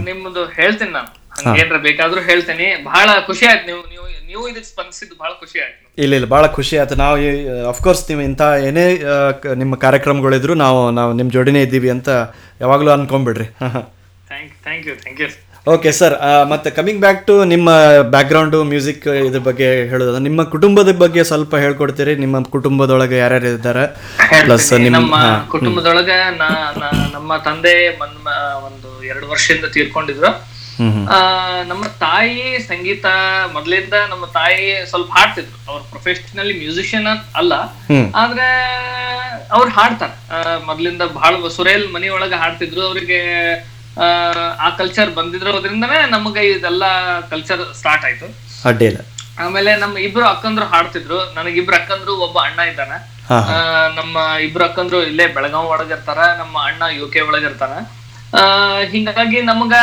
[0.09, 1.11] ನಿಮ್ದು ಹೇಳ್ತೀನಿ ನಾನು.
[1.37, 2.67] ಹಂಗೇನ್ರ ಬೇಕಾದ್ರೂ ಹೇಳ್ತೀನಿ.
[2.89, 6.75] ಬಹಳ ಖುಷಿ ಆಯ್ತು ನೀವು ನೀವು ನೀವು ಇದಕ್ಕೆ ಸ್ಪಂದಿಸಿದ್ದು ಬಹಳ ಖುಷಿ ಆಯ್ತು ಇಲ್ಲ ಇಲ್ಲ ಬಹಳ ಖುಷಿ
[6.81, 6.95] ಆಯ್ತು.
[7.03, 7.15] ನಾವು
[7.71, 8.85] ಅಫ್ಕೋರ್ಸ್ ನೀವು ಇಂಥ ಏನೇ
[9.61, 12.09] ನಿಮ್ಮ ಕಾರ್ಯಕ್ರಮಗಳಿದ್ರು ನಾವು ನಾವು ನಿಮ್ಮ ಜೋಡಿನೇ ಇದ್ದೀವಿ ಅಂತ
[12.63, 13.47] ಯಾವಾಗಲೂ ಅನ್ಕೊಂಬಿಡ್ರಿ.
[14.29, 15.29] Thank thank you thank you
[15.71, 16.13] okay sir
[16.51, 17.69] ಮತ್ತೆ ಕಮಿಂಗ್ ಬ್ಯಾಕ್ ಟು ನಿಮ್ಮ
[18.13, 22.13] ಬ್ಯಾಕ್ಗ್ರೌಂಡು ಮ್ಯೂಸಿಕ್ ಇದ್ರ ಬಗ್ಗೆ ಹೇಳೋದು ನಿಮ್ಮ ಕುಟುಂಬದ ಬಗ್ಗೆ ಸ್ವಲ್ಪ ಹೇಳ್ಕೊಡ್ತೀರಿ.
[22.23, 23.85] ನಿಮ್ಮ ಕುಟುಂಬದೊಳಗೆ ಯಾರ್ಯಾರು ಇದ್ದಾರೆ?
[24.45, 25.15] ಪ್ಲಸ್ ನಿಮ್ಮ
[25.53, 26.17] ಕುಟುಂಬದೊಳಗೆ
[27.15, 27.75] ನಮ್ಮ ತಂದೆ
[28.67, 30.31] ಒಂದು ಎರಡು ವರ್ಷದಿಂದ ತೀರ್ಕೊಂಡಿದ್ರು.
[31.71, 33.07] ನಮ್ಮ ತಾಯಿ ಸಂಗೀತ
[33.55, 35.57] ಮೊದಲಿಂದ ನಮ್ಮ ತಾಯಿ ಸ್ವಲ್ಪ ಹಾಡ್ತಿದ್ರು.
[35.71, 37.53] ಅವ್ರು ಪ್ರೊಫೆಷನಲಿ ಮ್ಯೂಸಿಷಿಯನ್ ಅಲ್ಲ.
[38.21, 38.49] ಆದ್ರೆ
[39.57, 40.11] ಅವ್ರು ಹಾಡ್ತಾರ.
[40.69, 42.81] ಮೊದಲಿಂದ ಮೊದ್ಲಿಂದ ಬಹಳ ಸುರೇಲ್ ಮನಿಯೊಳಗ ಹಾಡ್ತಿದ್ರು.
[42.89, 43.19] ಅವ್ರಿಗೆ
[43.97, 44.05] ಆ,
[44.77, 46.83] ಕಲ್ಚರ್ ಬಂದಿದ್ರೋದ್ರಿಂದನೇ ನಮಗೆ ಇದೆಲ್ಲ
[47.29, 48.27] ಕಲ್ಚರ್ ಸ್ಟಾರ್ಟ್ ಆಯ್ತು.
[48.69, 48.99] ಅಡ್ಡಿಲ್ಲ
[49.39, 51.19] ಆಮೇಲೆ ನಮ್ಮ ಇಬ್ರು ಅಕ್ಕಂದ್ರು ಹಾಡ್ತಿದ್ರು.
[51.35, 52.93] ನನಗೆ ಇಬ್ರು ಅಕ್ಕಂದ್ರು ಒಬ್ಬ ಅಣ್ಣ ಇದ್ದಾನ.
[53.31, 53.37] ಆ,
[53.95, 57.73] ನಮ್ಮ ಇಬ್ರು ಅಕ್ಕಂದ್ರು ಇಲ್ಲೇ ಬೆಳಗಾವ್ ಒಳಗ ಇರ್ತಾರ ನಮ್ಮ ಅಣ್ಣ ಯು ಕೆ ಒಳಗ ಇರ್ತಾನ
[58.33, 58.43] ಆ,
[58.91, 59.73] ಹಿಂಗಾಗಿ ನಮಗ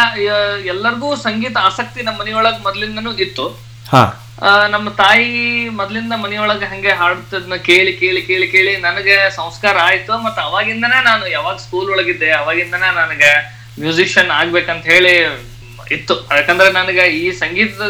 [0.66, 3.46] ಎಲ್ಲರಿಗೂ ಸಂಗೀತ ಆಸಕ್ತಿ ನಮ್ಮ ಮನೆಯೊಳಗ ಮೊದ್ಲಿಂದನೂ ಇತ್ತು.
[4.70, 5.30] ನಮ್ಮ ತಾಯಿ
[5.70, 10.12] ಮೊದ್ಲಿಂದ ಮನೆಯೊಳಗ ಹಂಗೆ ಹಾಡ್ತದ್ನ ಕೇಳಿ ಕೇಳಿ ಕೇಳಿ ಕೇಳಿ ನನಗೆ ಸಂಸ್ಕಾರ ಆಯ್ತು.
[10.18, 13.30] ಮತ್ತೆ ಅವಾಗಿಂದನೇ ನಾನು ಯಾವಾಗ ಸ್ಕೂಲ್ ಒಳಗಿದ್ದೆ ಅವಾಗಿಂದನೇ ನನಗೆ
[13.80, 15.12] ಮ್ಯೂಸಿಷಿಯನ್ ಆಗ್ಬೇಕಂತ ಹೇಳಿ
[15.96, 16.14] ಇತ್ತು.
[16.36, 17.84] ಯಾಕಂದ್ರೆ ನನಗೆ ಈ ಸಂಗೀತದ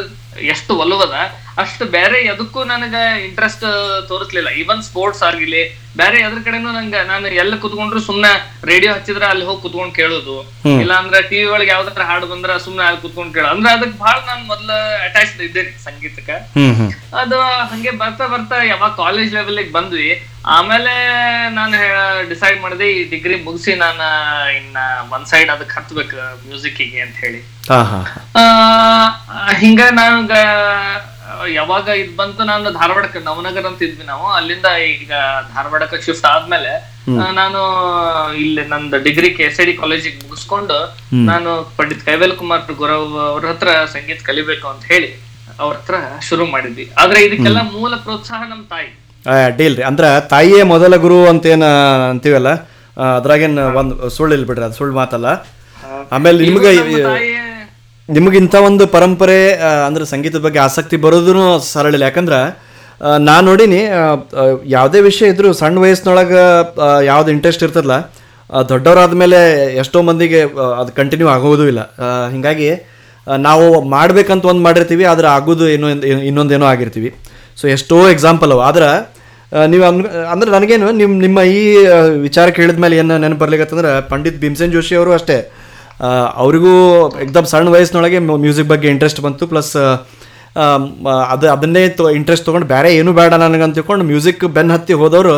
[0.54, 1.14] ಎಷ್ಟು ಒಲವದ
[1.62, 3.64] ಅಷ್ಟು ಬೇರೆ ಎದಕ್ಕೂ ನನಗೆ ಇಂಟ್ರೆಸ್ಟ್
[4.10, 4.50] ತೋರಿಸ್ಲಿಲ್ಲ.
[4.62, 5.62] ಈವನ್ ಸ್ಪೋರ್ಟ್ಸ್ ಆಗಿರ್ಲಿ
[6.00, 8.30] ಬೇರೆ ಎದ್ರ ಕಡೆನೂ ನಂಗೆ ನಾನು ಎಲ್ಲ ಕುತ್ಕೊಂಡ್ರು ಸುಮ್ನೆ
[8.70, 10.36] ರೇಡಿಯೋ ಹಚ್ಚಿದ್ರೆ ಅಲ್ಲಿ ಹೋಗಿ ಕುತ್ಕೊಂಡ್ ಕೇಳೋದು.
[10.82, 14.42] ಇಲ್ಲ ಅಂದ್ರೆ ಟಿವಿ ಒಳಗೆ ಯಾವ್ದಾರ ಹಾಡು ಬಂದ್ರ ಸುಮ್ನೆ ಅಲ್ಲಿ ಕುತ್ಕೊಂಡ್ ಕೇಳೋ ಅಂದ್ರೆ ಅದಕ್ಕೆ ಬಹಳ ನಾನು
[14.52, 14.70] ಮೊದ್ಲ
[15.06, 16.36] ಅಟ್ಯಾಚ್ ಇದ್ದೇನೆ ಸಂಗೀತಕ್ಕೆ.
[17.22, 17.38] ಅದು
[17.72, 20.10] ಹಂಗೆ ಬರ್ತಾ ಬರ್ತಾ ಯಾವಾಗ ಕಾಲೇಜ್ ಲೆವೆಲ್ಗೆ ಬಂದ್ವಿ.
[20.56, 20.92] ಆಮೇಲೆ
[21.58, 21.78] ನಾನು
[22.28, 24.06] ಡಿಸೈಡ್ ಮಾಡಿದೆ ಈ ಡಿಗ್ರಿ ಮುಗಿಸಿ ನಾನು
[24.58, 24.78] ಇನ್ನ
[25.14, 27.40] ಒಂದ್ ಸೈಡ್ ಅದಕ್ಕೆ ಹತ್ಬೇಕು ಮ್ಯೂಸಿಕ್ಕಿಗೆ ಅಂತ ಹೇಳಿ.
[29.62, 30.32] ಹಿಂಗ ನಂಗ
[31.58, 34.26] ಯಾವಾಗ ಇದ್ ಬಂತು ನಾನು ಧಾರವಾಡಕ್ಕೆ ನವನಗರ್ ಅಂತ ಇದ್ವಿ ನಾವು.
[34.38, 35.12] ಅಲ್ಲಿಂದ ಈಗ
[35.54, 36.72] ಧಾರವಾಡಕ್ಕೆ ಶಿಫ್ಟ್ ಆದ್ಮೇಲೆ
[37.40, 37.60] ನಾನು
[38.44, 40.78] ಇಲ್ಲಿ ನಂದು ಡಿಗ್ರಿ ಕೆ ಎಸ್ ಡಿ ಕಾಲೇಜಿಗೆ ಮುಗಿಸ್ಕೊಂಡು
[41.30, 45.10] ನಾನು ಪಂಡಿತ್ ಕೈವೇಲ್ ಕುಮಾರ್ ಗುರವ್ ಅವ್ರ ಹತ್ರ ಸಂಗೀತ ಕಲಿಬೇಕು ಅಂತ ಹೇಳಿ
[45.62, 45.94] ಅವ್ರ ಹತ್ರ
[46.28, 46.84] ಶುರು ಮಾಡಿದ್ವಿ.
[47.02, 48.90] ಆದ್ರೆ ಇದಕ್ಕೆಲ್ಲ ಮೂಲ ಪ್ರೋತ್ಸಾಹ ನಮ್ ತಾಯಿ.
[49.48, 51.64] ಅಡ್ಡಿಲ್ರಿ ರೀ ಅಂದ್ರೆ ತಾಯಿಯೇ ಮೊದಲ ಗುರು ಅಂತೇನ
[52.12, 52.50] ಅಂತೀವಲ್ಲ?
[53.18, 55.28] ಅದ್ರಾಗೇನ್ ಒಂದ್ ಸುಳ್ಳು ಇಲ್ಲ ಬಿಡ್ರಿ ಅದು ಸುಳ್ಳು ಮಾತಲ್ಲ.
[56.16, 56.70] ಆಮೇಲೆ ನಿಮ್ಗೆ
[58.16, 59.40] ನಮ್ಮ ತಾಯಿ ನಿಮಗೆ ಇಂಥ ಒಂದು ಪರಂಪರೆ
[59.86, 61.32] ಅಂದ್ರೆ ಸಂಗೀತದ ಬಗ್ಗೆ ಆಸಕ್ತಿ ಬರೋದೂ
[61.72, 62.38] ಸರಳ ಇಲ್ಲ ಯಾಕಂದ್ರೆ
[63.28, 63.80] ನಾನು ನೋಡೀನಿ
[64.76, 66.42] ಯಾವುದೇ ವಿಷಯ ಇದ್ರೂ ಸಣ್ಣ ವಯಸ್ಸಿನೊಳಗೆ
[67.10, 67.96] ಯಾವ್ದು ಇಂಟ್ರೆಸ್ಟ್ ಇರ್ತದಲ್ಲ
[68.72, 69.38] ದೊಡ್ಡವರಾದ ಮೇಲೆ
[69.82, 70.40] ಎಷ್ಟೋ ಮಂದಿಗೆ
[70.80, 71.82] ಅದು ಕಂಟಿನ್ಯೂ ಆಗೋದೂ ಇಲ್ಲ.
[72.34, 72.70] ಹೀಗಾಗಿ
[73.46, 75.88] ನಾವು ಮಾಡಬೇಕಂತ ಒಂದು ಮಾಡಿರ್ತೀವಿ, ಆದ್ರೆ ಆಗೋದು ಏನೋ,
[76.30, 77.10] ಇನ್ನೊಂದೇನೋ ಆಗಿರ್ತೀವಿ.
[77.60, 78.62] ಸೊ ಎಷ್ಟೋ ಎಕ್ಸಾಂಪಲ್ ಅವು.
[78.70, 78.90] ಆದ್ರೆ
[79.72, 80.00] ನೀವು ಅನ್,
[80.32, 81.60] ಅಂದ್ರೆ ನನಗೇನು ನಿಮ್ಮ ನಿಮ್ಮ ಈ
[82.26, 85.38] ವಿಚಾರ ಕೇಳಿದ ಮೇಲೆ ಏನು ನೆನಪು ಬರ್ಲಿಕ್ಕತ್ತಂದ್ರೆ ಪಂಡಿತ್ ಭೀಮಸೇನ್ ಜೋಶಿ ಅವರು ಅಷ್ಟೇ.
[86.42, 86.72] ಅವರಿಗೂ
[87.24, 89.46] ಎಕ್ದಮ್ ಸಣ್ಣ ವಯಸ್ಸಿನೊಳಗೆ ಮ್ಯೂಸಿಕ್ ಬಗ್ಗೆ ಇಂಟ್ರೆಸ್ಟ್ ಬಂತು.
[89.52, 89.72] ಪ್ಲಸ್
[91.32, 91.82] ಅದು ಅದನ್ನೇ
[92.18, 95.34] ಇಂಟ್ರೆಸ್ಟ್ ತೊಗೊಂಡು ಬೇರೆ ಏನೂ ಬೇಡ ನನಗೆ ಅಂತ ತಿಳ್ಕೊಂಡು ಮ್ಯೂಸಿಕ್ ಬೆನ್ ಹತ್ತಿ ಹೋದವರು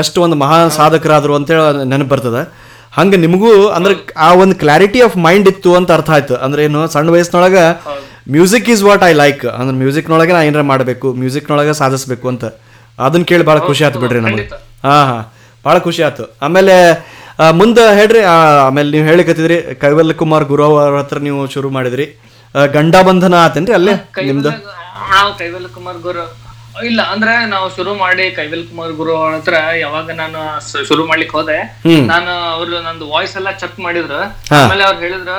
[0.00, 2.42] ಎಷ್ಟು ಒಂದು ಮಹಾ ಸಾಧಕರಾದರು ಅಂತೇಳಿ ನೆನಪು ಬರ್ತದೆ.
[2.96, 3.94] ಹಂಗೆ ನಿಮಗೂ ಅಂದ್ರೆ
[4.28, 6.34] ಆ ಒಂದು ಕ್ಲಾರಿಟಿ ಆಫ್ ಮೈಂಡ್ ಇತ್ತು ಅಂತ ಅರ್ಥ ಆಯ್ತು.
[6.46, 7.62] ಅಂದ್ರೆ ಏನು ಸಣ್ಣ ವಯಸ್ಸಿನೊಳಗೆ
[8.34, 12.44] music is what I like ಅಂದ್ರೆ ಮ್ಯೂಸಿಕ್ನೊಳಗೆ ನಾ ಏನಾರ ಮಾಡಬೇಕು ಮ್ಯೂಸಿಕ್ನೊಳಗೆ ಸಾಧಿಸ್ಬೇಕು ಅಂತ.
[13.06, 14.44] ಅದನ್ನ ಕೇಳಿ ಭಾಳ ಖುಷಿ ಆಯ್ತು ಬಿಡ್ರಿ ನಮಗೆ.
[14.88, 15.22] ಹಾಂ ಹಾಂ.
[15.66, 16.24] ಭಾಳ ಖುಷಿ ಆಯ್ತು.
[16.46, 16.74] ಆಮೇಲೆ
[17.60, 18.22] ಮುಂದೆ ಹೇಳ್ರಿ
[18.66, 22.06] ಆಮೇಲೆ ನೀವು ಹೇಳಿಕತ್ತಿದ್ರಿ ಕೈವಲ್ ಕುಮಾರ್ ಗುರು ಅವ್ರ ಹತ್ರ ನೀವು ಶುರು ಮಾಡಿದ್ರಿ.
[22.76, 23.94] ಗಂಡ ಬಂಧನ ಆತೇನ್ರಿ ಅಲ್ಲೇ
[24.28, 24.50] ನಿಮ್ದು?
[25.42, 26.24] ಕೈವಲ್ ಕುಮಾರ್ ಗುರು.
[26.88, 30.38] ಇಲ್ಲ ಅಂದ್ರೆ ನಾವು ಶುರು ಮಾಡಿ ಕೈವಲ್ ಕುಮಾರ್ ಗುರು ಅವ್ರ ಹತ್ರ ಯಾವಾಗ ನಾನು
[30.90, 31.58] ಶುರು ಮಾಡ್ಲಿಕ್ಕೆ ಹೋದೆ.
[32.12, 34.20] ನಾನು ಅವ್ರು ನಂದು ವಾಯ್ಸ್ ಎಲ್ಲ ಚೆಕ್ ಮಾಡಿದ್ರು.
[34.60, 35.38] ಆಮೇಲೆ ಅವ್ರು ಹೇಳಿದ್ರು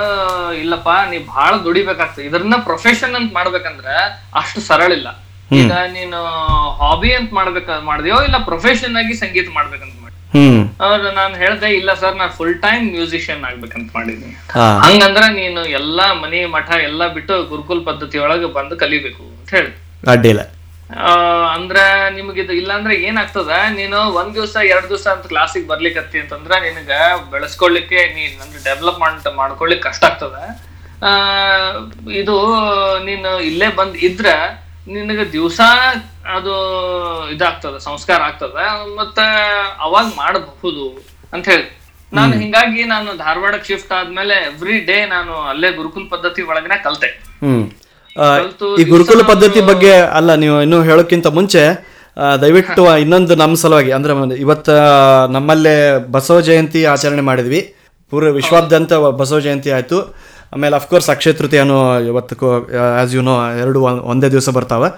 [0.63, 2.25] ಇಲ್ಲಪ್ಪ ನೀ ಬಹಳ ದುಡಿಬೇಕಾಗ್ತದೆ.
[2.29, 3.87] ಇದನ್ನ ಪ್ರೊಫೆಷನ್ ಅಂತ ಮಾಡ್ಬೇಕಂದ್ರ
[4.41, 5.09] ಅಷ್ಟು ಸರಳ ಇಲ್ಲ.
[5.61, 6.19] ಈಗ ನೀನು
[6.81, 9.93] ಹಾಬಿ ಅಂತ ಮಾಡ್ಬೇಕ ಮಾಡಿದ್ಯೋ ಇಲ್ಲ ಪ್ರೊಫೆಷನ್ ಆಗಿ ಸಂಗೀತ ಮಾಡ್ಬೇಕಂತ
[10.85, 14.31] ಅವ್ರು ನಾನು ಹೇಳ್ದೆ ಇಲ್ಲ ಸರ್ ನಾನು ಫುಲ್ ಟೈಮ್ ಮ್ಯೂಸಿಷಿಯನ್ ಆಗ್ಬೇಕಂತ ಮಾಡಿದ್ನಿ
[14.85, 19.71] ಹಂಗಂದ್ರ ನೀನು ಎಲ್ಲಾ ಮನೆ ಮಠ ಎಲ್ಲಾ ಬಿಟ್ಟು ಗುರುಕುಲ್ ಪದ್ಧತಿ ಒಳಗೆ ಬಂದು ಕಲಿಬೇಕು ಅಂತ ಹೇಳಿ
[20.07, 20.43] ಅಡ್ಡಿಲ್ಲ
[21.03, 21.11] ಆ,
[21.53, 21.77] ಅಂದ್ರ
[22.15, 26.91] ನಿಮಗಿದು ಇಲ್ಲಾಂದ್ರೆ ಏನಾಗ್ತದ ನೀನು ಒಂದ್ ದಿವ್ಸ ಎರಡ್ ದಿವ್ಸ ಅಂತ ಕ್ಲಾಸಿಗೆ ಬರ್ಲಿಕತ್ತಿ ಅಂತಂದ್ರ ನಿನಗ
[27.31, 30.35] ಬೆಳೆಸ್ಕೊಳ್ಲಿಕ್ಕೆ ನೀನ್ ಅಂದ್ರೆ ಡೆವಲಪ್ಮೆಂಟ್ ಮಾಡ್ಕೊಳ್ಲಿಕ್ಕೆ ಕಷ್ಟ ಆಗ್ತದ.
[31.01, 31.11] ಆ,
[32.19, 32.35] ಇದು
[33.05, 34.27] ನೀನು ಇಲ್ಲೇ ಬಂದ್ ಇದ್ರ
[34.87, 35.61] ನಿನಗೆ ದಿವಸ
[36.33, 36.53] ಅದು
[37.31, 38.55] ಇದಾಗ್ತದ ಸಂಸ್ಕಾರ ಆಗ್ತದ
[38.99, 39.19] ಮತ್ತ
[39.79, 41.79] ಅವಾಗ ಮಾಡಬಹುದು ಅಂತ ಹೇಳಿ.
[42.13, 47.07] ನಾನು ಹಿಂಗಾಗಿ ನಾನು ಧಾರವಾಡಕ್ಕೆ ಶಿಫ್ಟ್ ಆದ್ಮೇಲೆ ಎವ್ರಿ ಡೇ ನಾನು ಅಲ್ಲೇ ಗುರುಕುಲ್ ಪದ್ಧತಿ ಒಳಗನೆ ಕಲ್ತೆ.
[47.43, 47.71] ಹ್ಮ್.
[48.79, 51.93] ಈ ಗುರುಕುಲ ಪದ್ಧತಿ ಬಗ್ಗೆ ಅಲ್ಲ ನೀವು ಇನ್ನು ಹೇಳೋಕ್ಕಿಂತ ಮುಂಚೆ
[52.41, 54.69] ದಯವಿಟ್ಟು ಇನ್ನೊಂದು ನಮ್ಮ ಸಲುವಾಗಿ ಅಂದ್ರೆ ಇವತ್ತ
[55.29, 57.75] ನಮ್ಮಲ್ಲೇ ಬಸವ ಜಯಂತಿ ಆಚರಣೆ ಮಾಡಿದ್ವಿ.
[58.09, 60.15] ಪೂರ್ವ ವಿಶ್ವಾದ್ಯಂತ ಬಸವ ಜಯಂತಿ ಆಯಿತು.
[60.53, 61.79] ಆಮೇಲೆ ಅಫ್ಕೋರ್ಸ್ ಅಕ್ಷಯ ಅನ್ನೋ
[62.11, 63.79] ಇವತ್ತು ಆ್ಯಸ್ ಯು ನೋ ಎರಡು
[64.13, 64.89] ಒಂದೇ ದಿವಸ ಬರ್ತಾವೆ.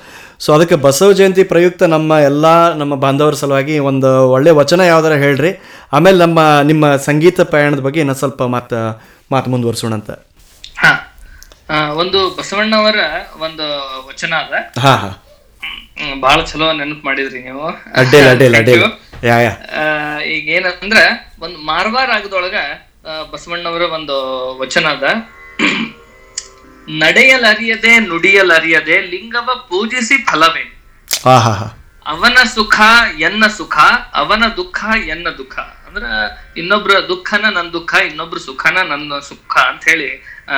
[0.44, 2.46] ಸೊ ಅದಕ್ಕೆ ಬಸವ ಜಯಂತಿ ಪ್ರಯುಕ್ತ ನಮ್ಮ ಎಲ್ಲ
[2.82, 5.52] ನಮ್ಮ ಬಾಂಧವರ ಸಲುವಾಗಿ ಒಂದು ಒಳ್ಳೆ ವಚನ ಯಾವ್ದಾರ ಹೇಳ್ರಿ.
[5.94, 6.40] ಆಮೇಲೆ ನಮ್ಮ
[6.72, 8.80] ನಿಮ್ಮ ಸಂಗೀತ ಪ್ರಯಾಣದ ಬಗ್ಗೆ ಇನ್ನೊಂದು ಸ್ವಲ್ಪ ಮಾತು
[9.32, 10.12] ಮಾತು ಮುಂದುವರ್ಸೋಣ ಅಂತ.
[10.84, 10.92] ಹಾ
[12.02, 13.00] ಒಂದು ಬಸವಣ್ಣವರ
[13.46, 13.66] ಒಂದು
[14.10, 14.54] ವಚನ ಅದ.
[14.84, 15.14] ಹಾ ಹಾಂ.
[16.24, 17.68] ಬಹಳ ಚಲೋ ನೆನಪು ಮಾಡಿದ್ರಿ ನೀವು.
[18.00, 18.86] ಅಡ್ಡಿಲ್ಲ ಅಡ್ಡಿಲ್ಲ ಅಡ್ಡಿಲ್ಲ
[20.34, 21.00] ಈಗ ಏನಂದ್ರ
[21.46, 22.58] ಒಂದು ಮಾರ್ವಾರ್ ಆಗದೊಳಗ
[23.32, 24.16] ಬಸವಣ್ಣವರ ಒಂದು
[24.62, 25.06] ವಚನ ಅದ.
[27.04, 30.64] ನಡೆಯಲರಿಯದೆ ನುಡಿಯಲರಿಯದೆ ಲಿಂಗವ ಪೂಜಿಸಿ ಫಲವೇ.
[32.06, 32.76] ಅವನ ಸುಖ
[33.20, 33.78] ಎನ್ನ ಸುಖ
[34.14, 35.56] ಅವನ ದುಃಖ ಎನ್ನ ದುಃಖ.
[35.88, 36.04] ಅಂದ್ರ
[36.58, 40.10] ಇನ್ನೊಬ್ರ ದುಃಖನ ನನ್ ದುಃಖ ಇನ್ನೊಬ್ರ ಸುಖನ ನನ್ನ ಸುಖ ಅಂತ ಹೇಳಿ
[40.50, 40.56] ಆ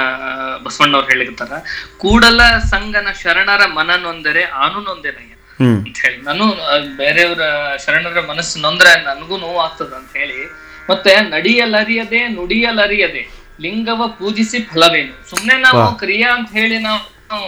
[0.63, 1.51] ಬಸವಣ್ಣವ್ರು ಹೇಳಿರ್ತಾರ.
[1.97, 6.17] ಕೂಡಲ ಸಂಗನ ಶರಣರ ಮನ ನೊಂದರೆ ಆನು ನೊಂದೇನಯ್ಯ ಅಂತ ಹೇಳಿ.
[6.21, 6.45] ನಾನು
[6.97, 7.41] ಬೇರೆಯವ್ರ ಬೇರೆಯವರ
[7.77, 10.39] ಶರಣರ ಮನಸ್ಸು ನೊಂದ್ರೆ ನನಗೂ ನೋವು ಆಗ್ತದ ಅಂತ ಹೇಳಿ.
[10.89, 15.13] ಮತ್ತೆ ನಡಿಯಲರಿಯದೆ ನುಡಿಯಲರಿಯದೆ ಲಿಂಗವ ಪೂಜಿಸಿ ಫಲವೇನು?
[15.31, 17.45] ಸುಮ್ನೆ ನಾವು ಕ್ರಿಯಾ ಅಂತ ಹೇಳಿ ನಾವು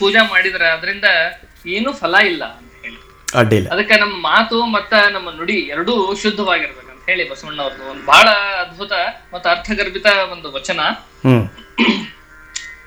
[0.00, 1.06] ಪೂಜಾ ಮಾಡಿದ್ರೆ ಅದರಿಂದ
[1.76, 2.98] ಏನು ಫಲ ಇಲ್ಲ ಅಂತ ಹೇಳಿ.
[3.74, 8.26] ಅದಕ್ಕೆ ನಮ್ಮ ಮಾತು ಮತ್ತ ನಮ್ಮ ನುಡಿ ಎರಡೂ ಶುದ್ಧವಾಗಿರ್ಬೇಕು ಅಂತ ಹೇಳಿ ಬಸವಣ್ಣವ್ರದ್ದು ಒಂದು ಬಹಳ
[8.64, 8.92] ಅದ್ಭುತ
[9.34, 10.80] ಮತ್ತು ಅರ್ಥಗರ್ಭಿತ ಒಂದು ವಚನ.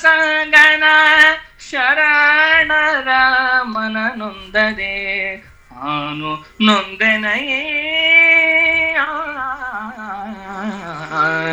[0.00, 0.82] ಸಂಗನ
[1.70, 3.08] ಶರಣರ
[3.62, 4.92] ಮನನೊಂದರೆ
[5.82, 7.76] ಆನು ನೊಂದೆನಯೇ.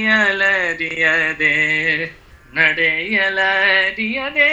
[2.55, 4.51] ನಡೆಯಲರಿಯದೆ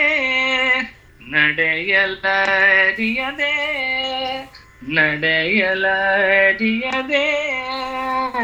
[1.31, 3.53] ನಡೆಯಲರಿಯದೆ
[4.89, 5.55] ನಡೆಯಲರಿಯದೆ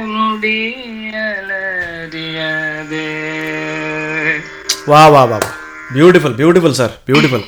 [0.05, 1.60] ನುಡಿಯಲರಿಯದೆ.
[4.89, 5.39] ವಾ ವಾ ವಾ
[5.93, 7.43] beautiful beautiful sir beautiful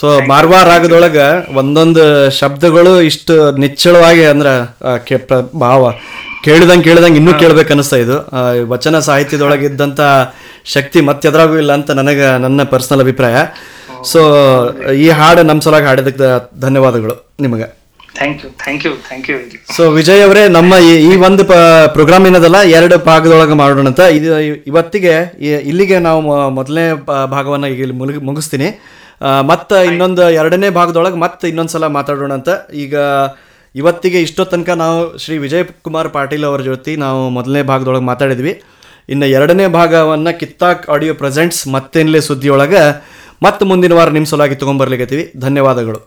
[0.00, 4.52] so Marwa ರಾಗದೊಳಗೆ ಒಂದೊಂದು ಶಬ್ದಗಳು ಇಷ್ಟು ನಿಚ್ಚಳವಾಗಿ ಅಂದ್ರೆ
[5.58, 5.92] ಭಾವ.
[6.44, 8.16] ಕೇಳಿದಂಗೆ ಕೇಳಿದಂಗೆ ಇನ್ನೂ ಕೇಳ್ಬೇಕು ಅನಿಸ್ತಾ ಇದು.
[8.68, 10.00] ವಚನ ಸಾಹಿತ್ಯದೊಳಗೆ ಇದ್ದಂಥ
[10.64, 13.36] ಶಕ್ತಿ ಮತ್ತೆದ್ರಾಗೂ ಇಲ್ಲ ಅಂತ ನನಗೆ, ನನ್ನ ಪರ್ಸನಲ್ ಅಭಿಪ್ರಾಯ.
[14.04, 14.20] ಸೊ
[14.92, 17.83] ಈ ಹಾಡು ನಮ್ಮ ಸಲುವಾಗಿ ಹಾಡಿದಕ್ಕೆ ಧನ್ಯವಾದಗಳು ನಿಮಗೆ.
[18.18, 19.36] Thank you thank you thank you
[19.76, 20.74] so Vijay ಅವರೇ, ನಮ್ಮ
[21.08, 21.42] ಈ ಒಂದು
[21.96, 24.02] ಪ್ರೋಗ್ರಾಮ್ ಏನದಲ್ಲ, ಎರಡು ಭಾಗದೊಳಗೆ ಮಾಡೋಣ ಅಂತ.
[24.18, 24.28] ಇದು
[24.70, 25.14] ಇವತ್ತಿಗೆ
[25.70, 26.20] ಇಲ್ಲಿಗೆ ನಾವು
[26.58, 26.86] ಮೊದಲನೇ
[27.36, 28.68] ಭಾಗವನ್ನು ಈಗ ಇಲ್ಲಿ ಮುಳುಗಿ ಮುಗಿಸ್ತೀನಿ.
[29.50, 32.50] ಮತ್ತು ಇನ್ನೊಂದು ಎರಡನೇ ಭಾಗದೊಳಗೆ ಮತ್ತೆ ಇನ್ನೊಂದು ಸಲ ಮಾತಾಡೋಣ ಅಂತ.
[32.84, 32.94] ಈಗ
[33.80, 38.52] ಇವತ್ತಿಗೆ ಇಷ್ಟೋ ತನಕ ನಾವು ಶ್ರೀ ವಿಜಯ್ ಕುಮಾರ್ ಪಾಟೀಲ್ ಅವರ ಜೊತೆ ನಾವು ಮೊದಲನೇ ಭಾಗದೊಳಗೆ ಮಾತಾಡಿದ್ವಿ.
[39.12, 42.82] ಇನ್ನು ಎರಡನೇ ಭಾಗವನ್ನು ಕಿತ್ತಾಕ್ ಆಡಿಯೋ ಪ್ರೆಸೆಂಟ್ಸ್ ಮತ್ತೇನ್ಲೇ ಸುದ್ದಿಯೊಳಗೆ
[43.44, 45.98] ಮತ್ತೆ ಮುಂದಿನ ವಾರ ನಿಮ್ಮ ಸಲುವಾಗಿ ತೊಗೊಂಬರ್ಲಿಕ್ಕತ್ತೀವಿ ಧನ್ಯವಾದಗಳು.